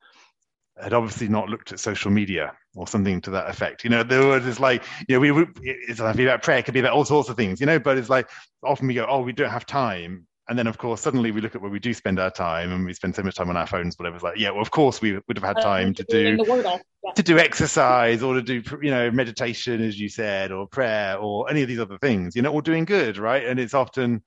had 0.82 0.94
obviously 0.94 1.30
not 1.30 1.50
looked 1.50 1.72
at 1.72 1.80
social 1.80 2.12
media 2.12 2.54
or 2.76 2.88
something 2.88 3.22
to 3.22 3.32
that 3.32 3.50
effect. 3.50 3.84
You 3.84 3.90
know, 3.90 4.04
there 4.04 4.26
was 4.26 4.60
like, 4.60 4.84
you 5.08 5.16
know, 5.16 5.20
we, 5.20 5.48
it's 5.62 6.00
not 6.00 6.20
about 6.20 6.44
prayer, 6.44 6.58
it 6.58 6.66
could 6.66 6.74
be 6.74 6.82
about 6.82 6.94
all 6.94 7.06
sorts 7.06 7.30
of 7.30 7.38
things, 7.38 7.60
you 7.62 7.66
know, 7.66 7.80
but 7.80 7.98
it's 7.98 8.10
like 8.10 8.30
often 8.64 8.88
we 8.88 8.94
go, 8.94 9.06
oh, 9.08 9.22
we 9.22 9.32
don't 9.32 9.50
have 9.50 9.66
time 9.66 10.28
and 10.48 10.58
then 10.60 10.68
of 10.68 10.78
course 10.78 11.02
suddenly 11.02 11.32
we 11.32 11.42
look 11.42 11.56
at 11.56 11.62
where 11.62 11.72
we 11.72 11.80
do 11.80 11.94
spend 11.94 12.20
our 12.20 12.30
time 12.30 12.72
and 12.72 12.86
we 12.86 12.94
spend 12.94 13.16
so 13.16 13.24
much 13.24 13.36
time 13.36 13.50
on 13.50 13.58
our 13.58 13.68
phones 13.68 13.98
whatever. 13.98 14.16
It's 14.16 14.24
like 14.24 14.38
yeah 14.38 14.52
well 14.52 14.62
of 14.62 14.72
course 14.72 15.02
we 15.02 15.14
would 15.28 15.38
have 15.38 15.44
had 15.44 15.58
uh, 15.58 15.62
time 15.62 15.90
uh, 15.90 15.94
to 15.94 16.04
do 16.04 16.38
yeah. 16.48 17.12
to 17.14 17.24
do 17.24 17.40
exercise 17.40 18.22
or 18.22 18.36
to 18.36 18.42
do 18.42 18.62
you 18.82 18.92
know 18.92 19.10
meditation 19.12 19.82
as 19.82 20.00
you 20.00 20.10
said 20.10 20.52
or 20.52 20.68
prayer 20.68 21.18
or 21.18 21.50
any 21.50 21.62
of 21.62 21.68
these 21.68 21.80
other 21.80 21.98
things 21.98 22.36
you 22.36 22.42
know 22.42 22.52
or 22.52 22.62
doing 22.62 22.86
good 22.86 23.18
right? 23.18 23.46
And 23.46 23.60
it's 23.60 23.74
often 23.74 24.24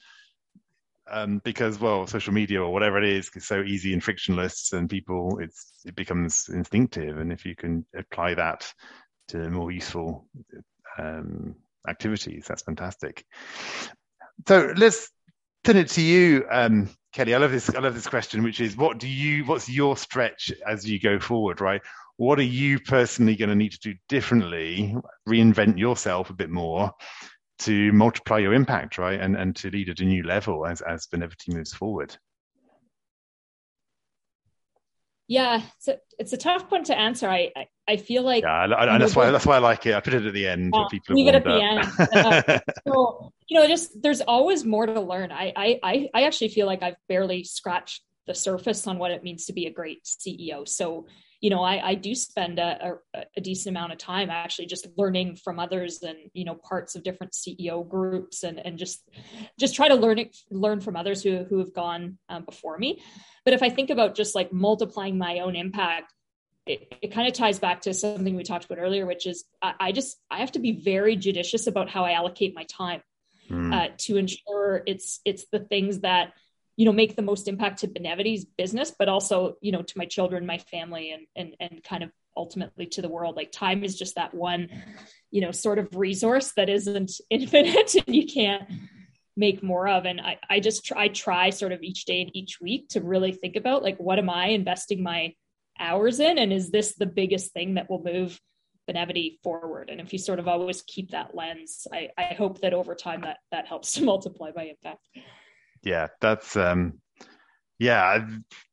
um, 1.11 1.40
because 1.44 1.81
well 1.81 2.07
social 2.07 2.35
media 2.35 2.62
or 2.62 2.72
whatever 2.72 2.98
it 2.98 3.09
is 3.09 3.31
is 3.35 3.46
so 3.46 3.62
easy 3.62 3.92
and 3.92 4.02
frictionless 4.02 4.72
and 4.72 4.90
people 4.90 5.38
it's 5.40 5.72
it 5.85 5.94
becomes 5.94 6.48
instinctive. 6.48 7.18
And 7.18 7.33
if 7.33 7.46
you 7.46 7.54
can 7.54 7.87
apply 7.96 8.35
that 8.35 8.70
to 9.28 9.48
more 9.50 9.70
useful 9.70 10.26
um, 10.98 11.54
activities 11.88 12.46
that's 12.48 12.62
fantastic. 12.62 13.24
So 14.46 14.72
let's 14.76 15.11
turn 15.68 15.76
it 15.76 15.88
to 15.88 16.00
you, 16.00 16.46
um, 16.50 16.88
Kelly. 17.12 17.35
I 17.35 17.38
love 17.38 17.50
this. 17.50 17.68
I 17.68 17.81
love 17.81 17.94
this 17.94 18.07
question, 18.07 18.42
which 18.42 18.59
is, 18.59 18.74
what 18.74 18.98
do 18.98 19.07
you? 19.07 19.44
What's 19.44 19.68
your 19.68 19.98
stretch 19.98 20.50
as 20.66 20.88
you 20.88 20.98
go 20.98 21.18
forward? 21.18 21.61
Right. 21.61 21.83
What 22.16 22.38
are 22.38 22.42
you 22.42 22.81
personally 22.81 23.37
going 23.37 23.50
to 23.50 23.54
need 23.54 23.72
to 23.72 23.78
do 23.78 23.94
differently? 24.09 24.96
Reinvent 25.28 25.78
yourself 25.78 26.31
a 26.31 26.35
bit 26.35 26.48
more 26.48 26.90
to 27.61 27.92
multiply 27.92 28.38
your 28.38 28.54
impact, 28.54 28.96
right, 28.96 29.20
and 29.20 29.37
and 29.37 29.54
to 29.57 29.70
lead 29.70 29.90
at 29.90 30.00
a 30.00 30.04
new 30.04 30.22
level 30.22 30.64
as 30.64 30.81
as 30.81 31.07
Benevity 31.07 31.52
moves 31.52 31.74
forward. 31.74 32.16
Yeah, 35.28 35.60
it's 35.76 35.88
a, 35.88 35.98
it's 36.18 36.32
a 36.32 36.38
tough 36.38 36.70
one 36.70 36.84
to 36.84 36.98
answer. 36.98 37.28
I 37.28 37.52
I, 37.54 37.66
I 37.86 37.96
feel 37.98 38.22
like 38.22 38.44
yeah, 38.44 38.50
I, 38.50 38.94
I, 38.94 38.98
that's 38.98 39.14
why 39.14 39.30
that's 39.30 39.44
why 39.44 39.56
I 39.56 39.58
like 39.58 39.84
it. 39.84 39.94
I 39.94 40.00
put 40.00 40.14
it 40.14 40.24
at 40.24 40.32
the 40.32 40.48
end. 40.48 40.72
Yeah, 40.74 40.84
people 40.90 41.14
leave 41.14 41.28
it 41.28 41.34
at 41.34 41.44
the 41.44 41.60
end. 41.60 42.62
so 42.88 43.30
you 43.46 43.60
know, 43.60 43.66
just 43.66 43.90
there's 44.02 44.22
always 44.22 44.64
more 44.64 44.86
to 44.86 45.00
learn. 45.00 45.30
I 45.30 45.52
I 45.82 46.08
I 46.14 46.22
actually 46.22 46.48
feel 46.48 46.66
like 46.66 46.82
I've 46.82 46.96
barely 47.08 47.44
scratched 47.44 48.02
the 48.26 48.34
surface 48.34 48.86
on 48.86 48.98
what 48.98 49.10
it 49.10 49.22
means 49.22 49.46
to 49.46 49.52
be 49.52 49.66
a 49.66 49.70
great 49.70 50.04
CEO. 50.04 50.66
So 50.66 51.06
you 51.40 51.51
know, 51.51 51.62
I, 51.62 51.90
I 51.90 51.94
do 51.94 52.14
spend 52.14 52.59
a, 52.59 52.98
a, 53.14 53.24
a, 53.37 53.40
decent 53.40 53.77
amount 53.77 53.92
of 53.92 53.98
time 53.98 54.29
actually 54.29 54.66
just 54.66 54.88
learning 54.96 55.37
from 55.37 55.61
others 55.61 56.03
and 56.03 56.18
you 56.33 56.44
know 56.44 56.57
parts 56.57 56.96
of 56.96 57.05
different 57.05 57.33
CEO 57.33 57.88
groups 57.88 58.42
and 58.42 58.59
and 58.64 58.77
just 58.77 59.09
just 59.59 59.77
try 59.77 59.88
to 59.88 59.94
learn 59.94 60.18
it, 60.18 60.37
learn 60.51 60.81
from 60.81 60.96
others 60.96 61.22
who 61.22 61.44
who 61.44 61.59
have 61.59 61.72
gone 61.72 62.18
um, 62.29 62.44
before 62.44 62.77
me. 62.77 63.03
But 63.44 63.55
if 63.55 63.62
I 63.62 63.70
think 63.70 63.90
about 63.90 64.16
just 64.16 64.35
like 64.35 64.53
multiplying 64.53 65.16
my 65.16 65.38
own 65.40 65.55
impact, 65.55 66.12
it, 66.66 66.92
it 67.01 67.12
kind 67.12 67.29
of 67.29 67.35
ties 67.35 67.59
back 67.61 67.83
to 67.83 67.94
something 67.94 68.35
we 68.35 68.42
talked 68.42 68.64
about 68.64 68.79
earlier, 68.79 69.07
which 69.07 69.27
is 69.27 69.44
I, 69.62 69.74
I 69.79 69.92
just 69.92 70.16
I 70.31 70.38
have 70.38 70.53
to 70.53 70.59
be 70.59 70.72
very 70.72 71.14
judicious 71.14 71.68
about 71.68 71.88
how 71.88 72.05
I 72.05 72.12
allocate 72.12 72.55
my 72.55 72.64
time 72.64 73.03
mm. 73.48 73.72
uh, 73.72 73.94
to 73.98 74.16
ensure 74.16 74.83
it's 74.87 75.20
it's 75.24 75.46
the 75.53 75.61
things 75.61 76.01
that 76.01 76.33
you 76.78 76.84
know 76.84 76.92
make 76.92 77.16
the 77.16 77.22
most 77.22 77.48
impact 77.48 77.80
to 77.80 77.88
Benevity's 77.88 78.44
business, 78.44 78.94
but 78.96 79.08
also 79.08 79.56
you 79.60 79.72
know 79.72 79.82
to 79.82 79.98
my 79.98 80.06
children, 80.06 80.46
my 80.46 80.58
family, 80.58 81.10
and 81.10 81.26
and 81.34 81.56
and 81.58 81.82
kind 81.82 82.04
of 82.04 82.10
ultimately 82.36 82.86
to 82.86 83.02
the 83.02 83.08
world. 83.08 83.34
Like 83.34 83.50
time 83.50 83.82
is 83.82 83.98
just 83.98 84.14
that 84.14 84.32
one, 84.32 84.68
you 85.32 85.40
know, 85.40 85.50
sort 85.50 85.80
of 85.80 85.96
resource 85.96 86.52
that 86.52 86.68
isn't 86.68 87.10
infinite 87.30 87.96
and 87.96 88.14
you 88.14 88.26
can't 88.26 88.62
make 89.36 89.60
more 89.60 89.88
of. 89.88 90.06
And 90.06 90.20
I 90.20 90.38
I 90.48 90.60
just 90.60 90.84
try, 90.84 91.04
I 91.04 91.08
try 91.08 91.50
sort 91.50 91.72
of 91.72 91.82
each 91.82 92.04
day 92.04 92.22
and 92.22 92.30
each 92.32 92.60
week 92.60 92.90
to 92.90 93.00
really 93.00 93.32
think 93.32 93.56
about 93.56 93.82
like 93.82 93.98
what 93.98 94.20
am 94.20 94.30
I 94.30 94.50
investing 94.50 95.02
my 95.02 95.34
hours 95.80 96.20
in, 96.20 96.38
and 96.38 96.52
is 96.52 96.70
this 96.70 96.94
the 96.94 97.06
biggest 97.06 97.52
thing 97.52 97.74
that 97.74 97.90
will 97.90 98.04
move 98.04 98.40
Benevity 98.88 99.38
forward 99.42 99.90
and 99.90 100.00
if 100.00 100.14
you 100.14 100.18
sort 100.18 100.38
of 100.38 100.48
always 100.48 100.80
keep 100.80 101.10
that 101.10 101.34
lens 101.34 101.86
I, 101.92 102.08
I 102.16 102.32
hope 102.32 102.62
that 102.62 102.72
over 102.72 102.94
time 102.94 103.20
that 103.20 103.36
that 103.52 103.66
helps 103.66 103.92
to 103.94 104.04
multiply 104.04 104.50
my 104.56 104.62
impact 104.62 105.06
yeah 105.82 106.08
that's 106.20 106.56
um 106.56 106.94
yeah 107.78 108.26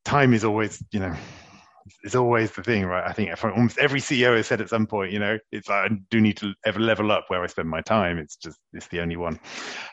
time 0.04 0.34
is 0.34 0.44
always 0.44 0.82
you 0.90 1.00
know 1.00 1.14
it's 2.02 2.16
always 2.16 2.50
the 2.52 2.62
thing 2.62 2.84
right 2.84 3.06
i 3.06 3.12
think 3.12 3.30
almost 3.44 3.78
every 3.78 4.00
ceo 4.00 4.36
has 4.36 4.46
said 4.46 4.60
at 4.60 4.68
some 4.68 4.86
point 4.86 5.12
you 5.12 5.18
know 5.18 5.38
it's 5.52 5.70
i 5.70 5.88
do 6.10 6.20
need 6.20 6.36
to 6.36 6.52
ever 6.64 6.80
level 6.80 7.12
up 7.12 7.24
where 7.28 7.42
i 7.42 7.46
spend 7.46 7.68
my 7.68 7.80
time 7.80 8.18
it's 8.18 8.36
just 8.36 8.58
it's 8.72 8.88
the 8.88 9.00
only 9.00 9.16
one 9.16 9.38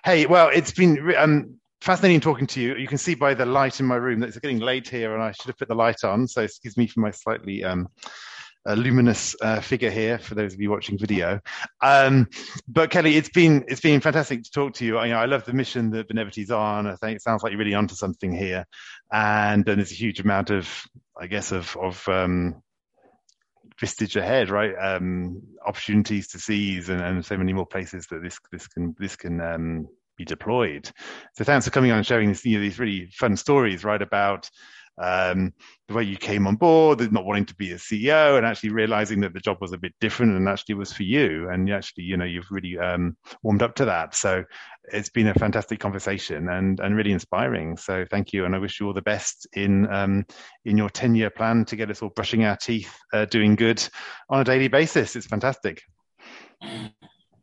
hey 0.03 0.25
well 0.25 0.49
it's 0.49 0.71
been 0.71 1.13
um 1.17 1.55
fascinating 1.83 2.21
talking 2.21 2.47
to 2.47 2.61
you. 2.61 2.75
You 2.75 2.87
can 2.87 2.97
see 2.97 3.13
by 3.13 3.33
the 3.33 3.45
light 3.45 3.81
in 3.81 3.85
my 3.85 3.97
room 3.97 4.21
that 4.21 4.27
it's 4.27 4.39
getting 4.39 4.59
late 4.59 4.87
here, 4.87 5.13
and 5.13 5.21
I 5.21 5.33
should 5.33 5.47
have 5.47 5.57
put 5.57 5.67
the 5.67 5.75
light 5.75 6.05
on. 6.05 6.27
So 6.29 6.41
excuse 6.43 6.77
me 6.77 6.87
for 6.87 7.01
my 7.01 7.11
slightly 7.11 7.61
um, 7.63 7.89
a 8.65 8.75
luminous 8.75 9.35
uh, 9.41 9.59
figure 9.59 9.89
here 9.89 10.17
for 10.17 10.35
those 10.35 10.53
of 10.53 10.61
you 10.61 10.69
watching 10.69 10.97
video. 10.97 11.39
Um, 11.81 12.29
but 12.67 12.89
Kelly, 12.89 13.17
it's 13.17 13.29
been 13.29 13.65
it's 13.67 13.81
been 13.81 14.01
fantastic 14.01 14.43
to 14.43 14.51
talk 14.51 14.73
to 14.75 14.85
you. 14.85 14.97
I, 14.97 15.05
you 15.05 15.13
know, 15.13 15.19
I 15.19 15.25
love 15.25 15.45
the 15.45 15.53
mission 15.53 15.91
that 15.91 16.07
Benevity's 16.07 16.51
on. 16.51 16.87
I 16.87 16.95
think 16.95 17.17
it 17.17 17.21
sounds 17.21 17.43
like 17.43 17.51
you're 17.51 17.59
really 17.59 17.73
onto 17.73 17.95
something 17.95 18.31
here, 18.31 18.65
and, 19.11 19.67
and 19.67 19.79
there's 19.79 19.91
a 19.91 19.95
huge 19.95 20.19
amount 20.19 20.49
of, 20.49 20.69
I 21.19 21.27
guess, 21.27 21.51
of 21.51 21.75
of 21.77 22.07
um, 22.07 22.61
ahead, 24.15 24.49
right? 24.49 24.73
Um, 24.79 25.41
opportunities 25.65 26.29
to 26.29 26.39
seize, 26.39 26.89
and, 26.89 27.01
and, 27.01 27.25
so 27.25 27.37
many 27.37 27.51
more 27.51 27.65
places 27.65 28.07
that 28.07 28.23
this 28.23 28.39
this 28.51 28.67
can 28.67 28.95
this 28.97 29.15
can 29.15 29.41
um, 29.41 29.87
be 30.17 30.25
deployed. 30.25 30.89
So 31.35 31.43
thanks 31.43 31.65
for 31.65 31.71
coming 31.71 31.91
on 31.91 31.97
and 31.97 32.07
sharing 32.07 32.29
this, 32.29 32.45
you 32.45 32.57
know, 32.57 32.61
these 32.61 32.79
really 32.79 33.09
fun 33.11 33.35
stories, 33.35 33.83
right, 33.83 34.01
about 34.01 34.49
um, 34.97 35.53
the 35.87 35.93
way 35.93 36.03
you 36.03 36.17
came 36.17 36.47
on 36.47 36.55
board, 36.55 37.11
not 37.11 37.25
wanting 37.25 37.45
to 37.47 37.55
be 37.55 37.71
a 37.71 37.75
CEO, 37.75 38.37
and 38.37 38.45
actually 38.45 38.69
realizing 38.69 39.21
that 39.21 39.33
the 39.33 39.39
job 39.39 39.57
was 39.59 39.73
a 39.73 39.77
bit 39.77 39.93
different 39.99 40.35
and 40.35 40.47
actually 40.47 40.75
was 40.75 40.93
for 40.93 41.03
you. 41.03 41.49
And 41.49 41.71
actually, 41.71 42.03
you 42.03 42.17
know, 42.17 42.25
you've 42.25 42.51
really 42.51 42.77
um, 42.77 43.17
warmed 43.41 43.63
up 43.63 43.75
to 43.75 43.85
that. 43.85 44.15
So 44.15 44.43
it's 44.91 45.09
been 45.09 45.27
a 45.27 45.33
fantastic 45.33 45.79
conversation 45.79 46.49
and 46.49 46.79
and 46.79 46.95
really 46.95 47.11
inspiring. 47.11 47.77
So 47.77 48.05
thank 48.09 48.33
you, 48.33 48.45
and 48.45 48.55
I 48.55 48.59
wish 48.59 48.79
you 48.79 48.87
all 48.87 48.93
the 48.93 49.01
best 49.01 49.47
in 49.53 49.91
um, 49.91 50.25
in 50.65 50.77
your 50.77 50.89
ten 50.89 51.15
year 51.15 51.29
plan 51.29 51.65
to 51.65 51.75
get 51.75 51.89
us 51.89 52.01
all 52.01 52.09
brushing 52.09 52.43
our 52.43 52.55
teeth, 52.55 52.95
uh, 53.13 53.25
doing 53.25 53.55
good 53.55 53.87
on 54.29 54.41
a 54.41 54.43
daily 54.43 54.67
basis. 54.67 55.15
It's 55.15 55.27
fantastic. 55.27 55.81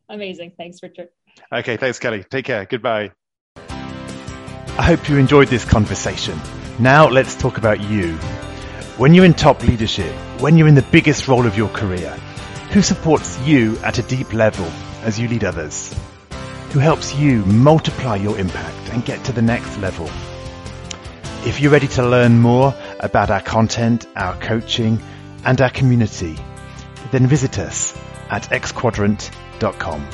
Amazing. 0.09 0.53
Thanks, 0.57 0.79
Richard. 0.83 1.07
Okay, 1.53 1.77
thanks, 1.77 1.99
Kelly. 1.99 2.23
Take 2.29 2.45
care. 2.45 2.65
Goodbye. 2.65 3.11
I 3.57 4.83
hope 4.83 5.09
you 5.09 5.17
enjoyed 5.17 5.47
this 5.47 5.65
conversation. 5.65 6.39
Now 6.81 7.07
let's 7.09 7.35
talk 7.35 7.59
about 7.59 7.79
you. 7.79 8.15
When 8.97 9.13
you're 9.13 9.25
in 9.25 9.35
top 9.35 9.61
leadership, 9.61 10.11
when 10.41 10.57
you're 10.57 10.67
in 10.67 10.73
the 10.73 10.81
biggest 10.81 11.27
role 11.27 11.45
of 11.45 11.55
your 11.55 11.69
career, 11.69 12.09
who 12.71 12.81
supports 12.81 13.39
you 13.41 13.77
at 13.83 13.99
a 13.99 14.01
deep 14.01 14.33
level 14.33 14.65
as 15.03 15.19
you 15.19 15.27
lead 15.27 15.43
others? 15.43 15.93
Who 16.71 16.79
helps 16.79 17.13
you 17.13 17.45
multiply 17.45 18.15
your 18.15 18.39
impact 18.39 18.89
and 18.89 19.05
get 19.05 19.23
to 19.25 19.31
the 19.31 19.43
next 19.43 19.77
level? 19.77 20.09
If 21.45 21.61
you're 21.61 21.71
ready 21.71 21.87
to 21.89 22.03
learn 22.03 22.39
more 22.39 22.73
about 22.99 23.29
our 23.29 23.41
content, 23.41 24.07
our 24.15 24.35
coaching, 24.39 24.99
and 25.45 25.61
our 25.61 25.69
community, 25.69 26.35
then 27.11 27.27
visit 27.27 27.59
us 27.59 27.95
at 28.31 28.49
xquadrant.com. 28.49 30.07